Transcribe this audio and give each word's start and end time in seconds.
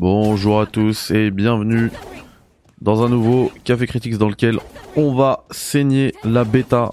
Bonjour 0.00 0.60
à 0.60 0.66
tous 0.66 1.10
et 1.10 1.32
bienvenue 1.32 1.90
dans 2.80 3.02
un 3.02 3.08
nouveau 3.08 3.50
Café 3.64 3.88
Critics 3.88 4.16
dans 4.16 4.28
lequel 4.28 4.60
on 4.94 5.12
va 5.12 5.42
saigner 5.50 6.14
la 6.22 6.44
bêta 6.44 6.92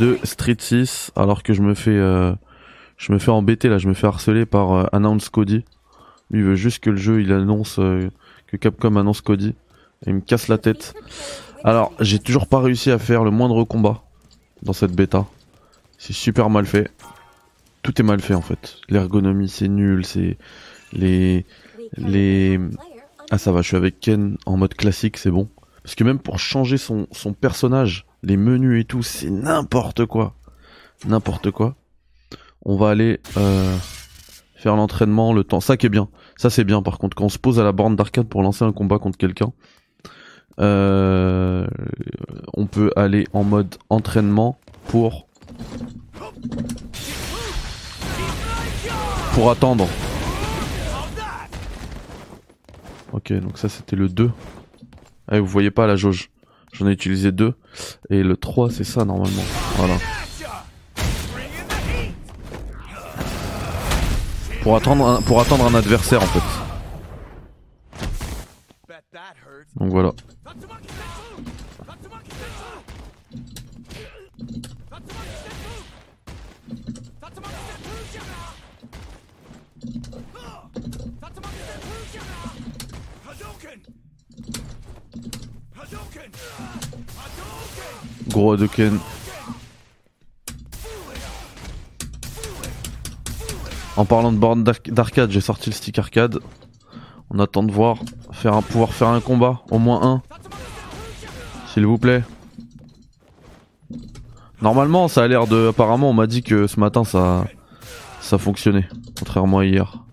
de 0.00 0.18
Street 0.22 0.56
6 0.58 1.10
alors 1.16 1.42
que 1.42 1.52
je 1.52 1.60
me 1.60 1.74
fais 1.74 1.90
euh, 1.90 2.32
je 2.96 3.12
me 3.12 3.18
fais 3.18 3.30
embêter 3.30 3.68
là, 3.68 3.76
je 3.76 3.88
me 3.88 3.92
fais 3.92 4.06
harceler 4.06 4.46
par 4.46 4.72
euh, 4.72 4.86
Announce 4.92 5.28
Cody. 5.28 5.66
Lui 6.30 6.40
il 6.40 6.44
veut 6.44 6.54
juste 6.54 6.82
que 6.82 6.88
le 6.88 6.96
jeu 6.96 7.20
il 7.20 7.30
annonce 7.30 7.78
euh, 7.78 8.08
que 8.46 8.56
Capcom 8.56 8.96
annonce 8.96 9.20
Cody 9.20 9.48
et 10.06 10.08
il 10.08 10.14
me 10.14 10.20
casse 10.22 10.48
la 10.48 10.56
tête. 10.56 10.94
Alors, 11.62 11.92
j'ai 12.00 12.20
toujours 12.20 12.46
pas 12.46 12.60
réussi 12.60 12.90
à 12.90 12.98
faire 12.98 13.22
le 13.22 13.32
moindre 13.32 13.64
combat 13.64 14.02
dans 14.62 14.72
cette 14.72 14.92
bêta. 14.92 15.26
C'est 15.98 16.14
super 16.14 16.48
mal 16.48 16.64
fait. 16.64 16.90
Tout 17.82 18.00
est 18.00 18.04
mal 18.04 18.20
fait 18.20 18.34
en 18.34 18.40
fait. 18.40 18.78
L'ergonomie 18.88 19.50
c'est 19.50 19.68
nul, 19.68 20.06
c'est 20.06 20.38
les 20.94 21.44
les 21.96 22.60
ah 23.30 23.38
ça 23.38 23.52
va, 23.52 23.62
je 23.62 23.68
suis 23.68 23.76
avec 23.76 24.00
Ken 24.00 24.36
en 24.46 24.56
mode 24.56 24.74
classique, 24.74 25.16
c'est 25.16 25.30
bon. 25.30 25.48
Parce 25.82 25.94
que 25.94 26.04
même 26.04 26.18
pour 26.18 26.38
changer 26.38 26.78
son 26.78 27.06
son 27.12 27.32
personnage, 27.32 28.06
les 28.22 28.36
menus 28.36 28.80
et 28.80 28.84
tout, 28.84 29.02
c'est 29.02 29.30
n'importe 29.30 30.06
quoi. 30.06 30.34
N'importe 31.06 31.50
quoi. 31.50 31.74
On 32.64 32.76
va 32.76 32.90
aller 32.90 33.20
euh, 33.36 33.76
faire 34.54 34.76
l'entraînement, 34.76 35.32
le 35.32 35.44
temps. 35.44 35.60
Ça 35.60 35.76
qui 35.76 35.86
est 35.86 35.90
bien. 35.90 36.08
Ça 36.36 36.50
c'est 36.50 36.64
bien 36.64 36.82
par 36.82 36.98
contre 36.98 37.16
quand 37.16 37.24
on 37.24 37.28
se 37.28 37.38
pose 37.38 37.60
à 37.60 37.64
la 37.64 37.72
borne 37.72 37.96
d'arcade 37.96 38.28
pour 38.28 38.42
lancer 38.42 38.64
un 38.64 38.72
combat 38.72 38.98
contre 38.98 39.18
quelqu'un. 39.18 39.52
Euh, 40.60 41.66
on 42.54 42.66
peut 42.66 42.90
aller 42.94 43.26
en 43.32 43.42
mode 43.42 43.74
entraînement 43.90 44.58
pour 44.86 45.26
pour 49.34 49.50
attendre. 49.50 49.88
Ok, 53.14 53.32
donc 53.34 53.58
ça 53.58 53.68
c'était 53.68 53.94
le 53.94 54.08
2. 54.08 54.28
Ah, 55.28 55.38
vous 55.38 55.46
voyez 55.46 55.70
pas 55.70 55.86
la 55.86 55.94
jauge. 55.94 56.30
J'en 56.72 56.88
ai 56.88 56.90
utilisé 56.90 57.30
deux. 57.30 57.54
Et 58.10 58.24
le 58.24 58.36
3 58.36 58.72
c'est 58.72 58.82
ça 58.82 59.04
normalement. 59.04 59.44
Voilà. 59.76 59.94
Pour 64.64 64.74
attendre 64.74 65.06
un, 65.06 65.22
pour 65.22 65.40
attendre 65.40 65.64
un 65.64 65.74
adversaire 65.76 66.24
en 66.24 66.26
fait. 66.26 66.42
Donc 69.76 69.90
voilà. 69.90 70.10
Gros. 88.34 88.56
En 93.96 94.04
parlant 94.04 94.32
de 94.32 94.38
borne 94.38 94.64
d'arcade, 94.64 95.30
j'ai 95.30 95.40
sorti 95.40 95.70
le 95.70 95.74
stick 95.74 96.00
arcade. 96.00 96.40
On 97.30 97.38
attend 97.38 97.62
de 97.62 97.70
voir 97.70 97.98
faire 98.32 98.60
pouvoir 98.64 98.92
faire 98.92 99.06
un 99.06 99.20
combat, 99.20 99.62
au 99.70 99.78
moins 99.78 100.02
un. 100.02 100.22
S'il 101.72 101.86
vous 101.86 101.96
plaît. 101.96 102.24
Normalement, 104.60 105.06
ça 105.06 105.22
a 105.22 105.28
l'air 105.28 105.46
de. 105.46 105.68
Apparemment, 105.68 106.10
on 106.10 106.14
m'a 106.14 106.26
dit 106.26 106.42
que 106.42 106.66
ce 106.66 106.80
matin 106.80 107.04
ça 107.04 107.44
ça 108.20 108.36
fonctionnait, 108.38 108.88
contrairement 109.16 109.60
à 109.60 109.64
hier. 109.64 110.03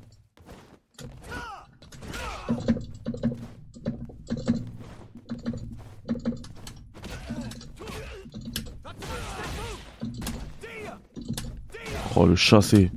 Le 12.26 12.36
chassé. 12.36 12.92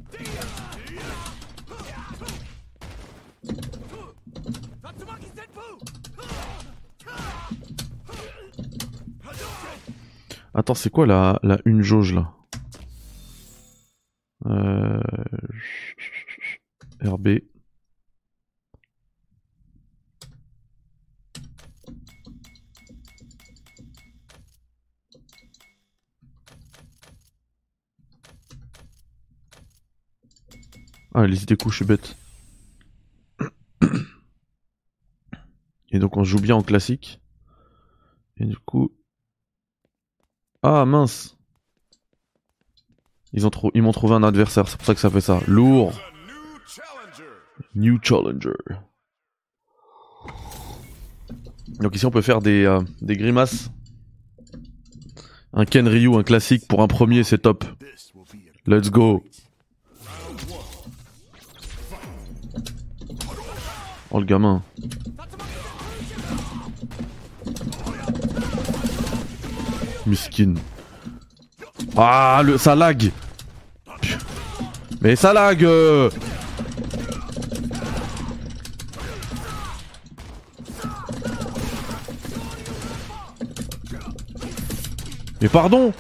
Attends, 10.57 10.75
c'est 10.75 10.91
quoi 10.91 11.07
la, 11.07 11.41
la 11.43 11.59
une 11.65 11.83
jauge 11.83 12.15
là 12.15 12.33
euh... 14.47 15.01
RB. 17.03 17.29
Ah, 31.15 31.27
les 31.29 31.45
idées 31.45 31.57
couches, 31.57 31.75
je 31.75 31.77
suis 31.77 31.85
bête. 31.85 32.17
Et 35.93 36.01
donc 36.01 36.17
on 36.17 36.25
joue 36.25 36.41
bien 36.41 36.57
en 36.57 36.63
classique. 36.63 37.21
Et 38.37 38.45
du 38.45 38.57
coup... 38.57 38.93
Ah 40.61 40.85
mince 40.85 41.37
Ils 43.33 43.47
ont 43.47 43.51
m'ont 43.77 43.93
trouvé 43.93 44.15
un 44.15 44.25
adversaire, 44.25 44.67
c'est 44.67 44.77
pour 44.77 44.87
ça 44.87 44.95
que 44.95 45.01
ça 45.01 45.11
fait 45.11 45.21
ça. 45.21 45.41
Lourd 45.47 45.93
New 47.77 48.01
Challenger. 48.03 48.57
Donc 51.79 51.95
ici 51.95 52.07
on 52.07 52.11
peut 52.11 52.23
faire 52.23 52.41
des, 52.41 52.65
euh, 52.65 52.81
des 53.01 53.17
grimaces. 53.17 53.71
Un 55.53 55.65
Ken 55.65 55.87
Ryu, 55.87 56.17
un 56.17 56.25
classique 56.25 56.67
pour 56.67 56.83
un 56.83 56.89
premier, 56.89 57.23
c'est 57.23 57.39
top. 57.39 57.65
Let's 58.67 58.91
go 58.91 59.23
Oh 64.17 64.21
le 64.21 64.27
gamin. 64.27 64.63
Miskin. 70.07 70.55
Ah 71.97 72.41
le 72.45 72.57
ça 72.57 72.77
lag. 72.77 73.11
Mais 75.01 75.17
ça 75.17 75.33
lag. 75.33 75.65
Euh. 75.65 76.11
Mais 85.41 85.49
pardon 85.49 85.93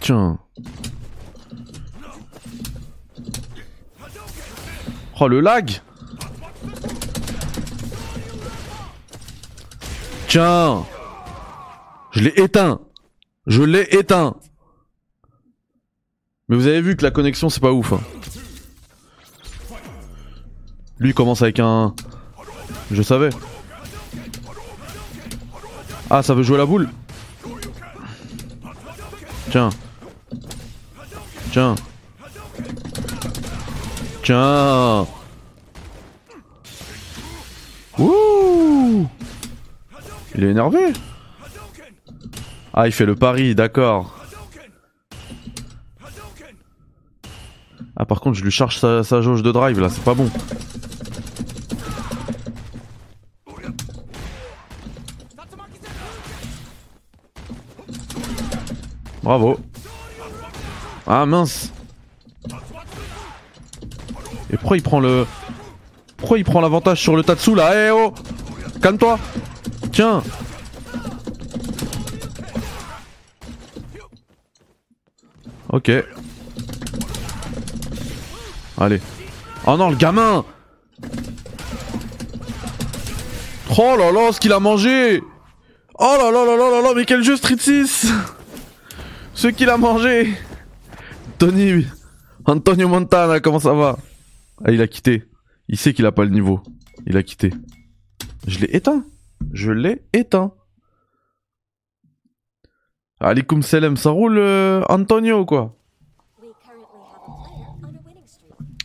Tiens. 0.00 0.40
Le 5.28 5.40
lag 5.40 5.80
Tiens 10.26 10.84
Je 12.10 12.20
l'ai 12.20 12.32
éteint 12.36 12.80
Je 13.46 13.62
l'ai 13.62 13.86
éteint 13.90 14.36
Mais 16.48 16.56
vous 16.56 16.66
avez 16.66 16.80
vu 16.80 16.96
que 16.96 17.04
la 17.04 17.10
connexion 17.10 17.48
c'est 17.50 17.60
pas 17.60 17.72
ouf. 17.72 17.92
Hein. 17.92 18.00
Lui 20.98 21.10
il 21.10 21.14
commence 21.14 21.42
avec 21.42 21.60
un... 21.60 21.94
Je 22.90 23.02
savais. 23.02 23.30
Ah 26.10 26.22
ça 26.22 26.34
veut 26.34 26.42
jouer 26.42 26.58
la 26.58 26.66
boule 26.66 26.88
Tiens. 29.50 29.70
Tiens. 31.52 31.74
Tiens 34.22 35.04
Ouh 37.98 39.08
Il 40.36 40.44
est 40.44 40.50
énervé 40.50 40.92
Ah 42.72 42.86
il 42.86 42.92
fait 42.92 43.04
le 43.04 43.16
pari, 43.16 43.54
d'accord. 43.56 44.18
Ah 47.96 48.04
par 48.04 48.20
contre 48.20 48.38
je 48.38 48.44
lui 48.44 48.50
charge 48.50 48.78
sa, 48.78 49.02
sa 49.04 49.20
jauge 49.20 49.42
de 49.42 49.52
drive 49.52 49.80
là, 49.80 49.88
c'est 49.88 50.02
pas 50.04 50.14
bon. 50.14 50.30
Bravo. 59.22 59.58
Ah 61.06 61.26
mince 61.26 61.72
et 64.52 64.56
pourquoi 64.56 64.76
il 64.76 64.82
prend 64.82 65.00
le... 65.00 65.26
Pourquoi 66.16 66.38
il 66.38 66.44
prend 66.44 66.60
l'avantage 66.60 67.00
sur 67.00 67.16
le 67.16 67.22
Tatsu 67.22 67.54
là? 67.54 67.70
Eh 67.74 67.90
oh! 67.90 68.12
Calme-toi. 68.80 69.18
Tiens. 69.90 70.22
Ok. 75.70 75.90
Allez. 78.78 79.00
Oh 79.66 79.76
non, 79.76 79.90
le 79.90 79.96
gamin! 79.96 80.44
Oh 83.78 83.96
là 83.96 84.12
là, 84.12 84.32
ce 84.32 84.38
qu'il 84.38 84.52
a 84.52 84.60
mangé! 84.60 85.22
Oh 85.98 86.16
là 86.18 86.30
là 86.30 86.44
là 86.44 86.56
là 86.56 86.70
là 86.70 86.82
là, 86.82 86.92
mais 86.94 87.04
quel 87.04 87.22
jeu 87.22 87.36
Street 87.36 87.56
6 87.58 88.12
Ce 89.34 89.48
qu'il 89.48 89.70
a 89.70 89.78
mangé! 89.78 90.36
Tony 91.38 91.86
Antonio 92.44 92.88
Montana, 92.88 93.40
comment 93.40 93.60
ça 93.60 93.72
va? 93.72 93.96
Ah, 94.64 94.70
il 94.70 94.80
a 94.80 94.86
quitté. 94.86 95.24
Il 95.68 95.76
sait 95.76 95.92
qu'il 95.92 96.06
a 96.06 96.12
pas 96.12 96.24
le 96.24 96.30
niveau. 96.30 96.62
Il 97.06 97.16
a 97.16 97.22
quitté. 97.22 97.50
Je 98.46 98.58
l'ai 98.60 98.76
éteint. 98.76 99.04
Je 99.52 99.72
l'ai 99.72 100.02
éteint. 100.12 100.54
Alikum 103.20 103.62
salam, 103.62 103.96
ça 103.96 104.10
roule 104.10 104.38
euh, 104.38 104.82
Antonio 104.88 105.44
quoi? 105.44 105.76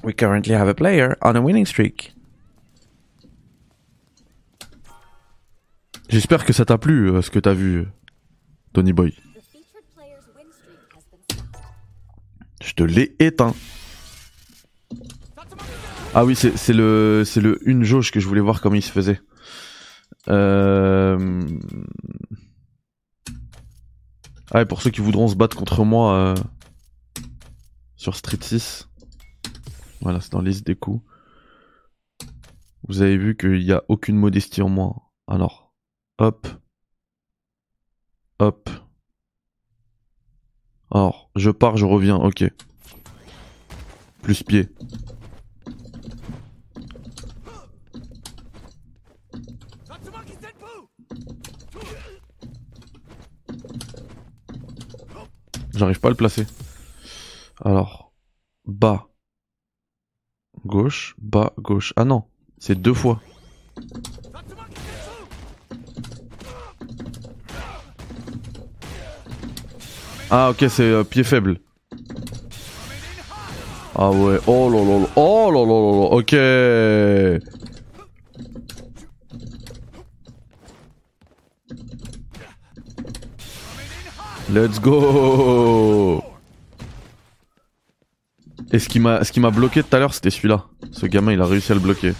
We 0.03 0.15
currently 0.15 0.53
have 0.53 0.69
a 0.69 0.75
player 0.75 1.15
on 1.23 1.35
a 1.35 1.39
winning 1.39 1.65
streak. 1.65 2.13
J'espère 6.09 6.45
que 6.45 6.53
ça 6.53 6.65
t'a 6.65 6.77
plu 6.77 7.11
euh, 7.11 7.21
ce 7.21 7.31
que 7.31 7.39
t'as 7.39 7.53
vu, 7.53 7.87
Tony 8.73 8.93
Boy. 8.93 9.13
Je 12.61 12.73
te 12.73 12.83
l'ai 12.83 13.15
éteint. 13.19 13.53
Ah 16.13 16.25
oui, 16.25 16.35
c'est 16.35 16.73
le 16.73 17.23
c'est 17.25 17.41
une 17.65 17.83
jauge 17.83 18.11
que 18.11 18.19
je 18.19 18.27
voulais 18.27 18.41
voir 18.41 18.61
comment 18.61 18.75
il 18.75 18.81
se 18.81 18.91
faisait. 18.91 19.21
Euh... 20.29 21.47
Ah 24.51 24.61
et 24.61 24.65
pour 24.65 24.81
ceux 24.81 24.89
qui 24.89 25.01
voudront 25.01 25.27
se 25.27 25.35
battre 25.35 25.57
contre 25.57 25.83
moi 25.83 26.13
euh, 26.13 26.35
sur 27.97 28.15
Street 28.15 28.39
6. 28.41 28.87
Voilà, 30.01 30.21
c'est 30.21 30.31
dans 30.31 30.41
liste 30.41 30.65
des 30.65 30.75
coups. 30.75 31.03
Vous 32.87 33.01
avez 33.01 33.17
vu 33.17 33.35
qu'il 33.35 33.59
n'y 33.59 33.73
a 33.73 33.83
aucune 33.89 34.15
modestie 34.15 34.61
en 34.61 34.69
moi. 34.69 35.11
Alors, 35.27 35.73
hop. 36.17 36.47
Hop. 38.39 38.69
Alors, 40.91 41.29
je 41.35 41.51
pars, 41.51 41.75
je 41.75 41.85
reviens, 41.85 42.15
ok. 42.15 42.45
Plus 44.21 44.43
pied. 44.43 44.69
J'arrive 55.77 55.99
pas 55.99 56.07
à 56.07 56.11
le 56.11 56.17
placer. 56.17 56.47
Alors, 57.63 58.11
bas. 58.65 59.09
Gauche, 60.65 61.13
bas, 61.19 61.53
gauche. 61.59 61.93
Ah 61.95 62.03
non, 62.03 62.23
c'est 62.57 62.81
deux 62.81 62.95
fois. 62.95 63.21
Ah 70.31 70.49
ok, 70.49 70.65
c'est 70.67 70.81
euh, 70.81 71.03
pied 71.03 71.23
faible. 71.23 71.59
Ah 73.93 74.09
ouais, 74.09 74.39
oh 74.47 74.69
là 74.71 75.07
oh 75.15 75.51
là, 75.51 75.59
ok. 76.17 76.33
Let's 84.49 84.79
go 84.79 86.23
Et 88.71 88.79
ce 88.79 88.87
qui 88.87 88.99
m'a 88.99 89.49
bloqué 89.51 89.83
tout 89.83 89.95
à 89.95 89.99
l'heure, 89.99 90.13
c'était 90.13 90.29
celui-là. 90.29 90.65
Ce 90.91 91.05
gamin, 91.05 91.33
il 91.33 91.41
a 91.41 91.45
réussi 91.45 91.71
à 91.71 91.75
le 91.75 91.81
bloquer. 91.81 92.13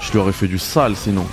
Je 0.00 0.12
lui 0.12 0.18
aurais 0.18 0.32
fait 0.32 0.48
du 0.48 0.58
sale 0.58 0.96
sinon. 0.96 1.24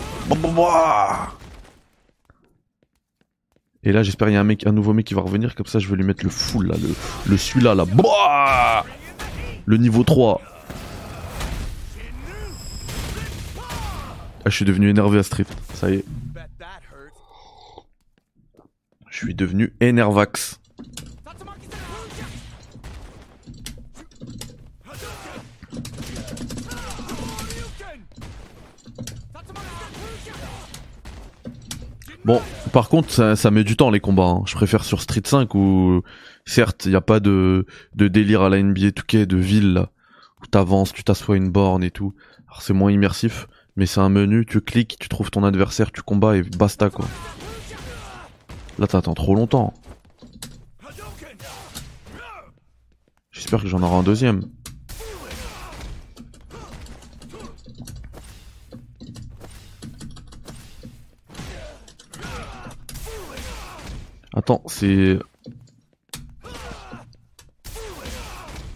Et 3.83 3.91
là, 3.91 4.03
j'espère 4.03 4.27
qu'il 4.27 4.35
y 4.35 4.37
a 4.37 4.41
un 4.41 4.43
mec, 4.43 4.67
un 4.67 4.71
nouveau 4.71 4.93
mec 4.93 5.05
qui 5.05 5.13
va 5.13 5.21
revenir, 5.21 5.55
comme 5.55 5.65
ça 5.65 5.79
je 5.79 5.87
vais 5.87 5.95
lui 5.95 6.03
mettre 6.03 6.23
le 6.23 6.29
full 6.29 6.67
là, 6.67 6.75
le, 6.81 6.93
le 7.25 7.37
celui-là 7.37 7.73
là. 7.73 7.85
Boah 7.85 8.85
Le 9.65 9.77
niveau 9.77 10.03
3. 10.03 10.41
Ah, 14.45 14.49
je 14.49 14.55
suis 14.55 14.65
devenu 14.65 14.89
énervé 14.89 15.19
à 15.19 15.23
Street. 15.23 15.45
Ça 15.73 15.89
y 15.89 15.95
est. 15.95 16.05
Je 19.17 19.25
suis 19.25 19.33
devenu 19.33 19.73
énervax. 19.79 20.59
Bon, 32.25 32.39
par 32.71 32.89
contre, 32.89 33.35
ça, 33.35 33.49
met 33.49 33.63
du 33.63 33.75
temps 33.75 33.89
les 33.89 33.99
combats. 33.99 34.21
hein. 34.21 34.43
Je 34.45 34.53
préfère 34.53 34.85
sur 34.85 35.01
Street 35.01 35.23
5 35.25 35.55
où, 35.55 36.03
certes, 36.45 36.85
il 36.85 36.89
n'y 36.89 36.95
a 36.95 37.01
pas 37.01 37.19
de, 37.19 37.65
délire 37.95 38.43
à 38.43 38.49
la 38.49 38.61
NBA 38.61 38.89
2K 38.89 39.25
de 39.25 39.37
ville 39.37 39.73
là, 39.73 39.89
où 40.43 40.45
t'avances, 40.45 40.93
tu 40.93 41.03
t'assois 41.03 41.37
une 41.37 41.49
borne 41.49 41.83
et 41.83 41.89
tout. 41.89 42.13
Alors 42.47 42.61
c'est 42.61 42.73
moins 42.73 42.91
immersif, 42.91 43.47
mais 43.77 43.87
c'est 43.87 43.99
un 43.99 44.09
menu, 44.09 44.45
tu 44.45 44.61
cliques, 44.61 44.97
tu 44.99 45.09
trouves 45.09 45.31
ton 45.31 45.43
adversaire, 45.43 45.91
tu 45.91 46.03
combats 46.03 46.37
et 46.37 46.43
basta 46.43 46.91
quoi. 46.91 47.05
Là 48.79 48.85
t'attends 48.85 49.15
trop 49.15 49.33
longtemps. 49.33 49.73
J'espère 53.31 53.61
que 53.61 53.67
j'en 53.67 53.81
aurai 53.81 53.95
un 53.95 54.03
deuxième. 54.03 54.43
Attends, 64.33 64.61
c'est... 64.67 65.17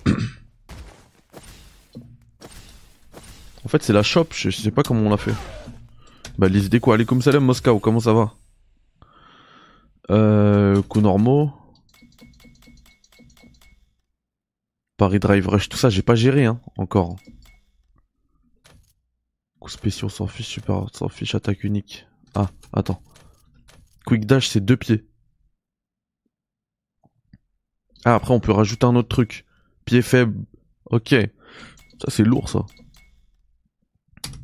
en 3.63 3.67
fait 3.67 3.83
c'est 3.83 3.93
la 3.93 4.01
shop, 4.01 4.27
je 4.31 4.49
sais 4.49 4.71
pas 4.71 4.81
comment 4.81 5.01
on 5.01 5.09
l'a 5.09 5.17
fait. 5.17 5.33
Bah 6.39 6.49
des 6.49 6.79
quoi 6.79 6.95
Alaikum 6.95 7.21
salam 7.21 7.45
Moscow, 7.45 7.77
comment 7.79 7.99
ça 7.99 8.13
va? 8.13 8.33
Euh... 10.09 10.81
Coups 10.83 11.03
normaux. 11.03 11.51
Paris 14.97 15.19
Drive 15.19 15.47
Rush, 15.47 15.67
tout 15.67 15.77
ça 15.77 15.89
j'ai 15.89 16.03
pas 16.03 16.15
géré 16.15 16.45
hein, 16.45 16.61
encore. 16.77 17.15
Coups 19.59 19.73
spéciaux 19.73 20.09
sans 20.09 20.27
fiche, 20.27 20.47
super 20.47 20.85
sans 20.93 21.09
fiche, 21.09 21.33
attaque 21.33 21.63
unique. 21.63 22.07
Ah, 22.35 22.49
attends. 22.71 23.01
Quick 24.05 24.25
dash 24.25 24.47
c'est 24.47 24.59
deux 24.59 24.77
pieds. 24.77 25.07
Ah, 28.03 28.15
après, 28.15 28.33
on 28.33 28.39
peut 28.39 28.51
rajouter 28.51 28.85
un 28.85 28.95
autre 28.95 29.09
truc. 29.09 29.45
Pied 29.85 30.01
faible. 30.01 30.45
Ok. 30.85 31.09
Ça, 31.09 32.07
c'est 32.07 32.23
lourd, 32.23 32.49
ça. 32.49 32.65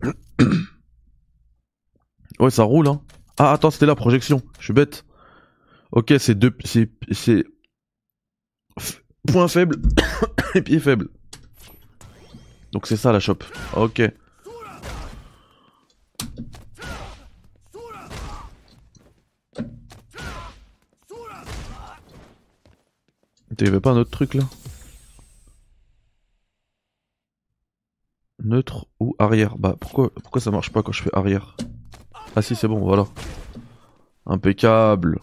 ouais, 2.39 2.51
ça 2.51 2.63
roule, 2.63 2.87
hein. 2.87 3.01
Ah, 3.39 3.51
attends, 3.51 3.71
c'était 3.71 3.87
la 3.87 3.95
projection. 3.95 4.43
Je 4.59 4.65
suis 4.65 4.73
bête. 4.73 5.05
Ok, 5.97 6.13
c'est 6.19 6.35
deux... 6.35 6.55
C'est... 6.63 7.43
Point 9.31 9.47
faible 9.47 9.81
et 10.53 10.61
pied 10.61 10.79
faible. 10.79 11.09
Donc 12.71 12.85
c'est 12.85 12.97
ça, 12.97 13.11
la 13.11 13.19
shop. 13.19 13.39
Ok. 13.75 14.03
T'avais 23.57 23.79
pas 23.79 23.89
un 23.89 23.97
autre 23.97 24.11
truc 24.11 24.35
là? 24.35 24.43
Neutre 28.43 28.85
ou 28.99 29.15
arrière? 29.17 29.57
Bah 29.57 29.75
pourquoi, 29.79 30.13
pourquoi 30.13 30.41
ça 30.41 30.51
marche 30.51 30.71
pas 30.71 30.83
quand 30.83 30.91
je 30.91 31.01
fais 31.01 31.15
arrière? 31.15 31.57
Ah 32.35 32.43
si 32.43 32.55
c'est 32.55 32.67
bon 32.67 32.81
voilà. 32.81 33.07
Impeccable. 34.27 35.19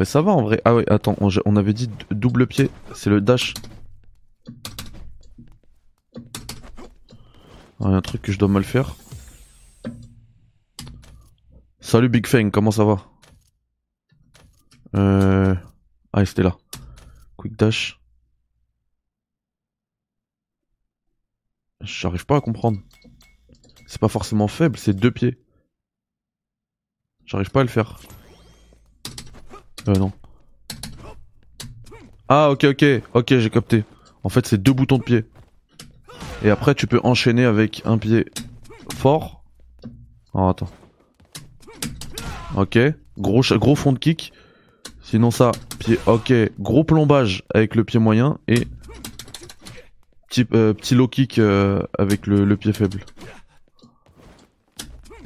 Mais 0.00 0.06
ça 0.06 0.22
va 0.22 0.32
en 0.32 0.40
vrai. 0.40 0.62
Ah 0.64 0.74
ouais 0.74 0.90
attends 0.90 1.14
on, 1.20 1.56
avait 1.56 1.74
dit 1.74 1.90
double 2.10 2.46
pied. 2.46 2.70
C'est 2.94 3.10
le 3.10 3.20
dash. 3.20 3.52
Ah, 7.80 7.90
y 7.90 7.92
a 7.92 7.96
un 7.96 8.00
truc 8.00 8.22
que 8.22 8.32
je 8.32 8.38
dois 8.38 8.48
mal 8.48 8.64
faire. 8.64 8.96
Salut 11.80 12.08
Big 12.08 12.26
Fang, 12.26 12.48
comment 12.48 12.70
ça 12.70 12.84
va? 12.86 13.10
Euh... 14.96 15.54
Ah, 16.14 16.24
c'était 16.24 16.44
là. 16.44 16.56
Quick 17.36 17.58
dash. 17.58 18.00
J'arrive 21.82 22.24
pas 22.24 22.36
à 22.36 22.40
comprendre. 22.40 22.80
C'est 23.86 24.00
pas 24.00 24.08
forcément 24.08 24.48
faible, 24.48 24.78
c'est 24.78 24.94
deux 24.94 25.10
pieds. 25.10 25.44
J'arrive 27.26 27.50
pas 27.50 27.60
à 27.60 27.64
le 27.64 27.68
faire. 27.68 28.00
Euh, 29.88 29.94
non. 29.94 30.12
Ah 32.28 32.50
ok 32.50 32.64
ok, 32.64 32.84
ok 33.14 33.38
j'ai 33.38 33.50
capté. 33.50 33.84
En 34.22 34.28
fait 34.28 34.46
c'est 34.46 34.62
deux 34.62 34.72
boutons 34.72 34.98
de 34.98 35.02
pied. 35.02 35.24
Et 36.42 36.50
après 36.50 36.74
tu 36.74 36.86
peux 36.86 37.00
enchaîner 37.02 37.44
avec 37.44 37.82
un 37.84 37.98
pied 37.98 38.26
fort. 38.94 39.42
Oh 40.34 40.48
attends. 40.48 40.70
Ok, 42.56 42.78
gros, 43.16 43.74
fond 43.74 43.92
de 43.92 43.98
kick. 43.98 44.32
Sinon 45.02 45.30
ça, 45.30 45.52
pied, 45.78 45.98
ok, 46.06 46.32
gros 46.58 46.84
plombage 46.84 47.42
avec 47.54 47.74
le 47.74 47.84
pied 47.84 47.98
moyen 47.98 48.38
et 48.48 48.66
petit, 50.28 50.46
euh, 50.52 50.72
petit 50.72 50.94
low 50.94 51.08
kick 51.08 51.38
euh, 51.38 51.82
avec 51.98 52.26
le, 52.26 52.56
pied 52.56 52.72
faible. 52.72 53.04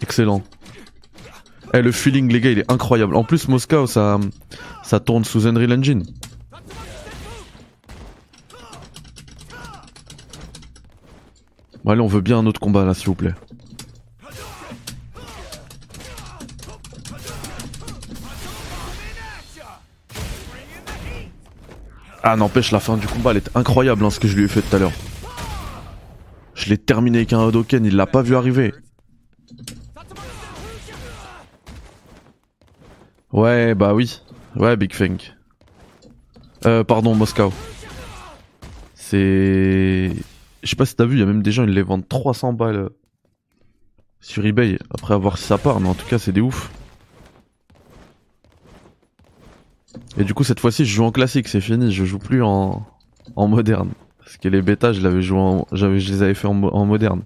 Excellent. 0.03 0.43
Eh, 1.75 1.83
le 1.83 1.91
feeling 1.91 2.33
les 2.33 2.41
gars 2.41 2.51
il 2.53 2.61
est 2.61 2.71
incroyable. 2.71 3.17
En 3.17 3.25
plus 3.25 3.49
Moscow 3.49 3.89
ça, 3.89 4.21
ça 4.85 5.01
tourne 5.01 5.25
sous 5.25 5.49
Unreal 5.49 5.73
Engine. 5.73 6.05
Bon, 11.83 11.91
allez 11.91 12.01
on 12.01 12.07
veut 12.07 12.21
bien 12.21 12.39
un 12.39 12.47
autre 12.47 12.61
combat 12.61 12.85
là 12.85 12.95
s'il 12.95 13.07
vous 13.07 13.17
plaît. 13.17 13.35
Ah 22.23 22.37
n'empêche 22.37 22.71
la 22.71 22.79
fin 22.79 22.97
du 22.97 23.09
combat 23.09 23.33
elle 23.33 23.39
est 23.39 23.51
incroyable 23.57 24.05
hein, 24.05 24.11
ce 24.11 24.21
que 24.21 24.29
je 24.29 24.37
lui 24.37 24.45
ai 24.45 24.49
fait 24.49 24.63
tout 24.63 24.77
à 24.77 24.79
l'heure. 24.79 24.93
Je 26.55 26.71
l'ai 26.71 26.79
terminé 26.79 27.19
avec 27.19 27.33
un 27.33 27.47
Hadoken, 27.47 27.85
il 27.85 27.97
l'a 27.97 28.07
pas 28.07 28.23
vu 28.23 28.37
arriver. 28.37 28.73
Ouais 33.35 33.75
bah 33.75 33.95
oui. 33.95 34.21
Ouais 34.55 34.77
Big 34.77 34.95
Fang. 34.95 35.17
Euh 36.67 36.85
pardon 36.85 37.17
Moscow. 37.17 37.53
C'est... 38.95 40.13
Je 40.63 40.69
sais 40.71 40.77
pas 40.77 40.87
si 40.87 40.95
t'as 40.95 41.05
vu, 41.05 41.17
il 41.17 41.19
y 41.19 41.23
a 41.23 41.27
même 41.27 41.43
des 41.43 41.51
gens 41.51 41.65
ils 41.65 41.75
les 41.75 41.83
vendent 41.83 42.09
300 42.09 42.53
balles 42.53 42.91
sur 44.21 44.47
eBay 44.47 44.79
après 44.91 45.15
avoir 45.15 45.37
si 45.37 45.45
ça 45.45 45.59
part 45.59 45.81
mais 45.81 45.89
en 45.89 45.95
tout 45.95 46.07
cas 46.07 46.21
c'est 46.21 46.31
des 46.31 46.41
ouf. 46.41 46.71
Et 50.17 50.23
du 50.23 50.33
coup, 50.33 50.45
cette 50.45 50.61
fois-ci, 50.61 50.85
je 50.85 50.95
joue 50.95 51.05
en 51.05 51.11
classique, 51.11 51.49
c'est 51.49 51.61
fini, 51.61 51.91
je 51.91 52.05
joue 52.05 52.19
plus 52.19 52.43
en, 52.43 52.87
en 53.35 53.49
moderne. 53.49 53.91
Parce 54.19 54.37
que 54.37 54.49
les 54.49 54.63
bêtas, 54.63 54.93
je 54.93 55.01
l'avais 55.01 55.23
joué 55.23 55.39
en, 55.39 55.67
je 55.73 55.87
les 55.87 56.23
avais 56.23 56.35
fait 56.35 56.47
en 56.47 56.85
moderne. 56.85 57.23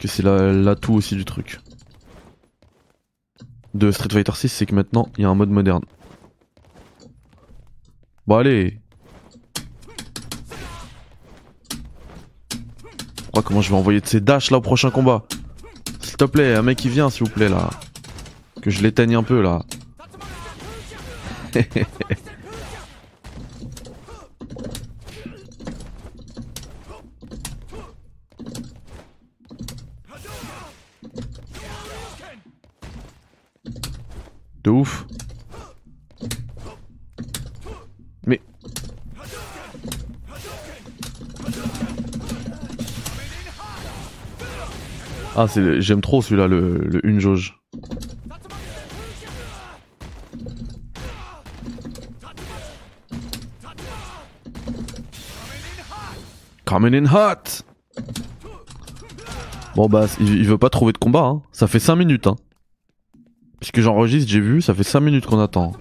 Que 0.00 0.08
c'est 0.08 0.22
l'atout 0.22 0.94
aussi 0.94 1.16
du 1.16 1.24
truc. 1.24 1.60
De 3.74 3.90
Street 3.90 4.08
Fighter 4.10 4.32
6, 4.34 4.48
c'est 4.48 4.66
que 4.66 4.74
maintenant, 4.74 5.08
il 5.16 5.22
y 5.22 5.24
a 5.24 5.28
un 5.28 5.34
mode 5.34 5.50
moderne. 5.50 5.84
Bon, 8.26 8.36
allez. 8.36 8.80
Oh, 13.34 13.42
comment 13.42 13.60
je 13.60 13.70
vais 13.70 13.76
envoyer 13.76 14.00
de 14.00 14.06
ces 14.06 14.20
dashs 14.20 14.50
là 14.50 14.58
au 14.58 14.60
prochain 14.60 14.90
combat 14.90 15.24
s'il 16.00 16.16
te 16.16 16.24
plaît, 16.24 16.54
un 16.54 16.62
mec 16.62 16.78
qui 16.78 16.88
vient, 16.88 17.10
s'il 17.10 17.24
vous 17.24 17.32
plaît, 17.32 17.48
là. 17.48 17.70
Que 18.62 18.70
je 18.70 18.82
l'éteigne 18.82 19.14
un 19.14 19.22
peu, 19.22 19.42
là. 19.42 19.62
Ouf. 34.68 35.06
Mais 38.26 38.40
Ah, 45.36 45.46
c'est 45.46 45.80
j'aime 45.80 46.00
trop 46.00 46.20
celui-là, 46.20 46.48
le, 46.48 47.00
une 47.06 47.20
jauge. 47.20 47.58
Coming 56.64 56.94
in 56.94 57.06
hot 57.06 57.62
Bon 59.74 59.88
bah, 59.88 60.06
il, 60.18 60.44
veut 60.44 60.58
pas 60.58 60.70
trouver 60.70 60.92
de 60.92 60.98
combat, 60.98 61.22
hein. 61.22 61.42
Ça 61.52 61.68
fait 61.68 61.78
5 61.78 61.94
minutes, 61.94 62.26
hein. 62.26 62.34
Puisque 63.60 63.80
j'enregistre, 63.80 64.30
j'ai 64.30 64.40
vu, 64.40 64.62
ça 64.62 64.74
fait 64.74 64.84
5 64.84 65.00
minutes 65.00 65.26
qu'on 65.26 65.40
attend. 65.40 65.72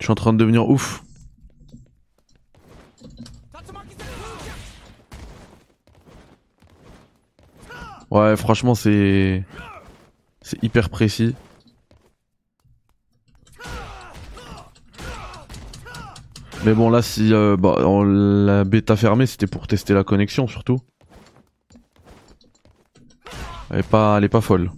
Je 0.00 0.06
suis 0.06 0.12
en 0.12 0.16
train 0.16 0.32
de 0.32 0.38
devenir 0.38 0.68
ouf. 0.68 1.04
Ouais, 8.10 8.36
franchement, 8.36 8.74
c'est. 8.74 9.44
C'est 10.42 10.62
hyper 10.64 10.88
précis. 10.88 11.36
Mais 16.64 16.74
bon, 16.74 16.90
là, 16.90 17.02
si 17.02 17.32
euh, 17.32 17.56
bah, 17.56 17.76
la 18.04 18.64
bêta 18.64 18.96
fermée, 18.96 19.26
c'était 19.26 19.46
pour 19.46 19.66
tester 19.66 19.94
la 19.94 20.02
connexion 20.02 20.48
surtout. 20.48 20.78
Elle 23.70 23.80
est 23.80 23.82
pas, 23.88 24.18
elle 24.18 24.24
est 24.24 24.28
pas 24.28 24.40
folle. 24.40 24.70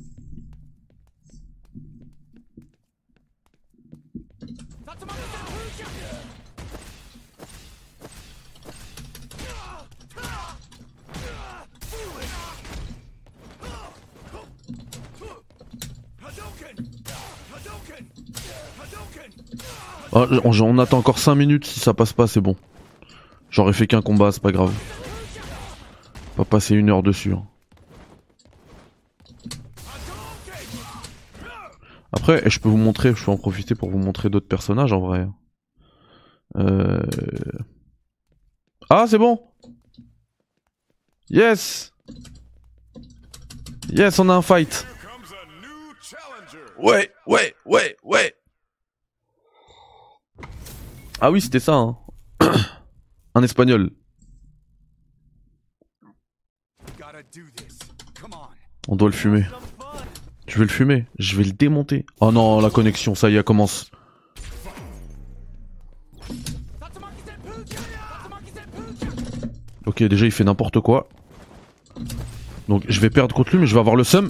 Ah, 20.14 20.26
on, 20.44 20.78
attend 20.78 20.98
encore 20.98 21.18
5 21.18 21.34
minutes, 21.34 21.64
si 21.64 21.80
ça 21.80 21.94
passe 21.94 22.12
pas, 22.12 22.26
c'est 22.26 22.42
bon. 22.42 22.54
J'aurais 23.48 23.72
fait 23.72 23.86
qu'un 23.86 24.02
combat, 24.02 24.30
c'est 24.30 24.42
pas 24.42 24.52
grave. 24.52 24.72
Pas 26.36 26.44
passer 26.44 26.74
une 26.74 26.90
heure 26.90 27.02
dessus. 27.02 27.32
Hein. 27.32 27.44
Après, 32.12 32.48
je 32.48 32.60
peux 32.60 32.68
vous 32.68 32.76
montrer, 32.76 33.14
je 33.14 33.24
peux 33.24 33.30
en 33.30 33.36
profiter 33.36 33.74
pour 33.74 33.90
vous 33.90 33.98
montrer 33.98 34.30
d'autres 34.30 34.48
personnages 34.48 34.92
en 34.92 35.00
vrai. 35.00 35.26
Euh... 36.56 37.02
Ah, 38.90 39.06
c'est 39.08 39.18
bon 39.18 39.40
Yes 41.30 41.92
Yes, 43.88 44.18
on 44.18 44.28
a 44.28 44.34
un 44.34 44.42
fight 44.42 44.86
Ouais, 46.78 47.10
ouais, 47.26 47.54
ouais, 47.64 47.96
ouais 48.04 48.34
ah 51.24 51.30
oui, 51.30 51.40
c'était 51.40 51.60
ça. 51.60 51.74
Hein. 51.74 51.96
Un 53.36 53.44
espagnol. 53.44 53.92
On 58.88 58.96
doit 58.96 59.08
le 59.08 59.14
fumer. 59.14 59.44
Je 60.52 60.58
vais 60.58 60.64
le 60.66 60.70
fumer. 60.70 61.06
Je 61.18 61.34
vais 61.34 61.44
le 61.44 61.52
démonter. 61.52 62.04
Oh 62.20 62.30
non, 62.30 62.60
la 62.60 62.68
connexion, 62.68 63.14
ça 63.14 63.30
y 63.30 63.36
est, 63.38 63.42
commence. 63.42 63.90
Ok, 69.86 70.02
déjà 70.02 70.26
il 70.26 70.30
fait 70.30 70.44
n'importe 70.44 70.80
quoi. 70.80 71.08
Donc 72.68 72.84
je 72.86 73.00
vais 73.00 73.08
perdre 73.08 73.34
contre 73.34 73.52
lui, 73.52 73.58
mais 73.60 73.66
je 73.66 73.72
vais 73.72 73.80
avoir 73.80 73.96
le 73.96 74.04
seum. 74.04 74.28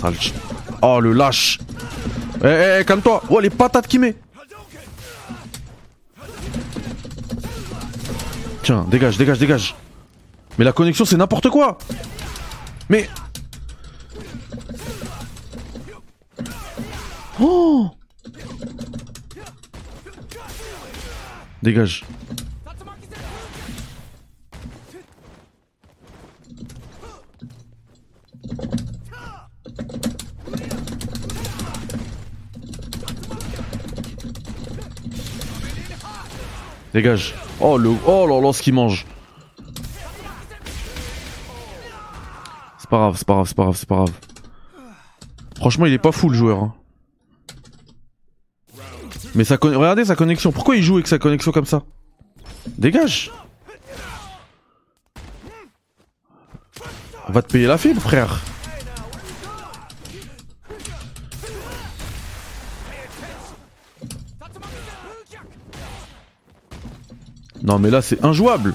Sale 0.00 0.14
ch- 0.16 0.34
Oh 0.82 0.98
le 0.98 1.12
lâche 1.12 1.58
Eh 2.42 2.46
eh 2.46 2.78
eh, 2.80 2.84
calme-toi 2.84 3.22
Oh 3.28 3.38
les 3.38 3.50
patates 3.50 3.86
qu'il 3.86 4.00
met 4.00 4.16
Tiens, 8.62 8.86
dégage, 8.90 9.18
dégage, 9.18 9.38
dégage 9.38 9.74
Mais 10.58 10.64
la 10.64 10.72
connexion 10.72 11.04
c'est 11.04 11.16
n'importe 11.18 11.48
quoi 11.50 11.76
Mais... 12.88 13.08
Oh 17.40 17.90
Dégage. 21.62 22.04
Dégage. 36.92 37.34
Oh 37.60 37.78
le 37.78 37.90
oh 38.06 38.26
là 38.26 38.40
là 38.40 38.52
ce 38.52 38.62
qu'il 38.62 38.74
mange. 38.74 39.06
C'est 42.78 42.90
pas 42.90 42.96
grave, 42.98 43.14
c'est 43.16 43.26
pas 43.26 43.34
grave, 43.34 43.46
c'est 43.46 43.56
pas 43.56 43.62
grave, 43.64 43.76
c'est 43.76 43.88
pas 43.88 43.94
grave. 43.96 44.12
Franchement, 45.56 45.86
il 45.86 45.92
est 45.92 45.98
pas 45.98 46.12
fou 46.12 46.28
le 46.28 46.36
joueur. 46.36 46.62
hein. 46.62 46.74
Mais 49.34 49.44
con- 49.58 49.78
regardez 49.78 50.04
sa 50.04 50.16
connexion. 50.16 50.52
Pourquoi 50.52 50.76
il 50.76 50.82
joue 50.82 50.94
avec 50.94 51.06
sa 51.06 51.18
connexion 51.18 51.52
comme 51.52 51.66
ça? 51.66 51.82
Dégage. 52.66 53.30
On 57.28 57.32
va 57.32 57.42
te 57.42 57.52
payer 57.52 57.66
la 57.66 57.78
fibre, 57.78 58.00
frère. 58.00 58.40
Non 67.62 67.78
mais 67.78 67.90
là 67.90 68.02
c'est 68.02 68.24
injouable. 68.24 68.74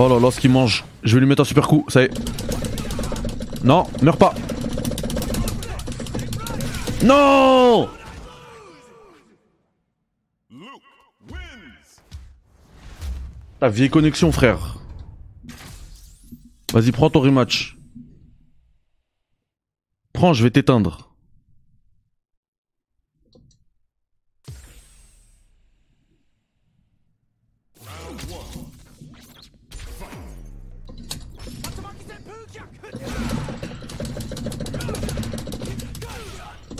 Oh 0.00 0.08
là 0.08 0.20
là 0.20 0.30
ce 0.30 0.38
qu'il 0.38 0.52
mange. 0.52 0.84
Je 1.02 1.14
vais 1.14 1.20
lui 1.20 1.26
mettre 1.26 1.42
un 1.42 1.44
super 1.44 1.66
coup, 1.66 1.84
ça 1.88 2.02
y 2.02 2.04
est. 2.04 3.64
Non, 3.64 3.84
meurs 4.00 4.16
pas. 4.16 4.32
Non 7.02 7.88
Ta 13.58 13.68
vieille 13.68 13.90
connexion 13.90 14.30
frère. 14.30 14.76
Vas-y 16.72 16.92
prends 16.92 17.10
ton 17.10 17.20
rematch. 17.20 17.76
Prends, 20.12 20.32
je 20.32 20.44
vais 20.44 20.50
t'éteindre. 20.50 21.07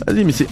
Vas-y 0.09 0.25
mais 0.25 0.33
c'est... 0.33 0.49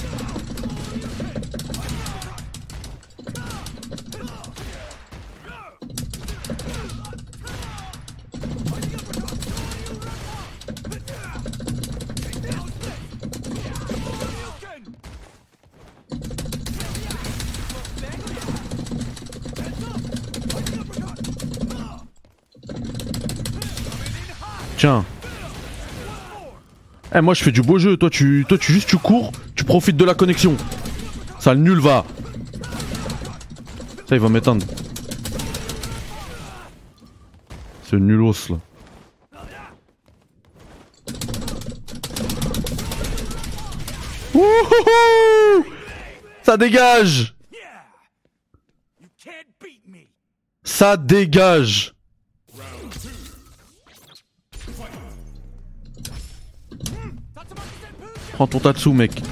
Tiens. 24.76 25.06
Eh 27.18 27.22
moi 27.22 27.32
je 27.32 27.42
fais 27.42 27.50
du 27.50 27.62
beau 27.62 27.78
jeu, 27.78 27.96
toi 27.96 28.10
tu 28.10 28.44
toi 28.46 28.58
tu 28.58 28.74
juste 28.74 28.90
tu 28.90 28.98
cours, 28.98 29.32
tu 29.54 29.64
profites 29.64 29.96
de 29.96 30.04
la 30.04 30.14
connexion. 30.14 30.54
Ça 31.40 31.54
le 31.54 31.60
nul 31.60 31.78
va. 31.80 32.04
Ça 34.06 34.16
il 34.16 34.20
va 34.20 34.28
m'éteindre. 34.28 34.66
Ce 37.84 37.96
nulos 37.96 38.34
là. 38.50 38.56
Wouhouhou 44.34 45.64
Ça 46.42 46.58
dégage 46.58 47.34
Ça 50.64 50.98
dégage 50.98 51.95
Prends 58.36 58.46
ton 58.46 58.58
Tatsu 58.58 58.90
mec. 58.90 59.22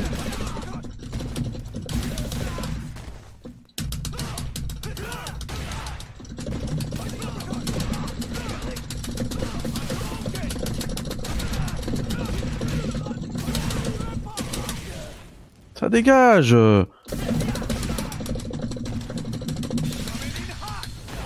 Ça 15.75 15.91
dégage 15.91 16.57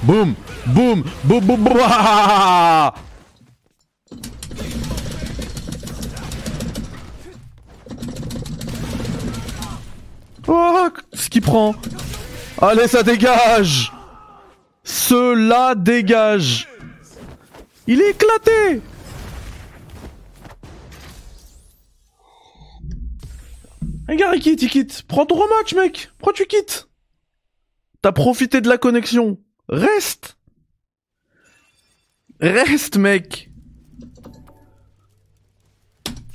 Boum 0.02 0.34
Boum 0.66 1.04
Boum 1.22 1.44
boum 1.44 1.64
boum 1.64 1.78
Oh, 10.48 10.88
ce 11.12 11.28
qu'il 11.28 11.42
prend. 11.42 11.74
Allez, 12.60 12.88
ça 12.88 13.02
dégage. 13.02 13.92
Cela 14.82 15.74
dégage. 15.74 16.68
Il 17.86 18.00
est 18.00 18.10
éclaté. 18.10 18.80
Regarde, 24.08 24.36
il 24.36 24.40
quitte, 24.40 24.62
il 24.62 24.70
quitte. 24.70 25.02
Prends 25.06 25.26
ton 25.26 25.34
rematch, 25.36 25.74
mec. 25.74 26.10
Pourquoi 26.18 26.32
tu 26.32 26.46
quittes? 26.46 26.88
T'as 28.00 28.12
profité 28.12 28.62
de 28.62 28.68
la 28.68 28.78
connexion. 28.78 29.38
Reste. 29.68 30.38
Reste, 32.40 32.96
mec. 32.96 33.50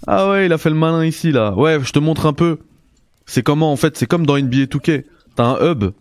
Ah 0.06 0.30
ouais, 0.30 0.46
il 0.46 0.54
a 0.54 0.60
fait 0.60 0.70
le 0.70 0.76
malin 0.76 1.04
ici, 1.04 1.32
là. 1.32 1.54
Ouais, 1.54 1.80
je 1.82 1.92
te 1.92 2.00
montre 2.00 2.28
un 2.28 2.34
peu. 2.34 2.60
C'est 3.26 3.44
comment 3.44 3.72
en 3.72 3.76
fait, 3.76 3.98
c'est 3.98 4.06
comme 4.06 4.26
dans 4.26 4.38
NBA 4.38 4.66
2K. 4.66 5.06
T'as 5.36 5.44
un 5.44 5.72
hub. 5.72 5.94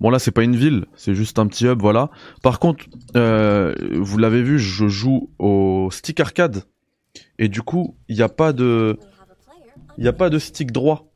Bon 0.00 0.08
là 0.08 0.18
c'est 0.18 0.30
pas 0.30 0.42
une 0.42 0.56
ville, 0.56 0.86
c'est 0.96 1.14
juste 1.14 1.38
un 1.38 1.46
petit 1.46 1.66
hub, 1.66 1.80
voilà. 1.80 2.10
Par 2.42 2.58
contre, 2.58 2.86
euh, 3.16 3.74
vous 3.92 4.16
l'avez 4.16 4.42
vu, 4.42 4.58
je 4.58 4.88
joue 4.88 5.30
au 5.38 5.90
stick 5.92 6.20
arcade 6.20 6.64
et 7.38 7.48
du 7.48 7.60
coup 7.60 7.96
il 8.08 8.16
n'y 8.16 8.22
a 8.22 8.30
pas 8.30 8.54
de, 8.54 8.98
il 9.98 10.04
y 10.04 10.08
a 10.08 10.14
pas 10.14 10.30
de 10.30 10.38
stick 10.38 10.72
droit. 10.72 11.12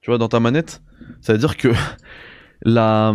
Tu 0.00 0.10
vois 0.10 0.18
dans 0.18 0.28
ta 0.28 0.40
manette, 0.40 0.82
ça 1.20 1.34
veut 1.34 1.38
dire 1.38 1.56
que 1.56 1.68
la 2.62 3.14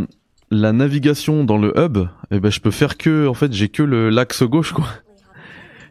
la 0.49 0.71
navigation 0.71 1.43
dans 1.43 1.57
le 1.57 1.73
hub, 1.77 1.97
eh 2.31 2.39
ben 2.39 2.49
je 2.49 2.61
peux 2.61 2.71
faire 2.71 2.97
que 2.97 3.27
en 3.27 3.33
fait 3.33 3.51
j'ai 3.51 3.67
que 3.67 3.83
l'axe 3.83 4.43
gauche 4.43 4.71
quoi. 4.71 4.87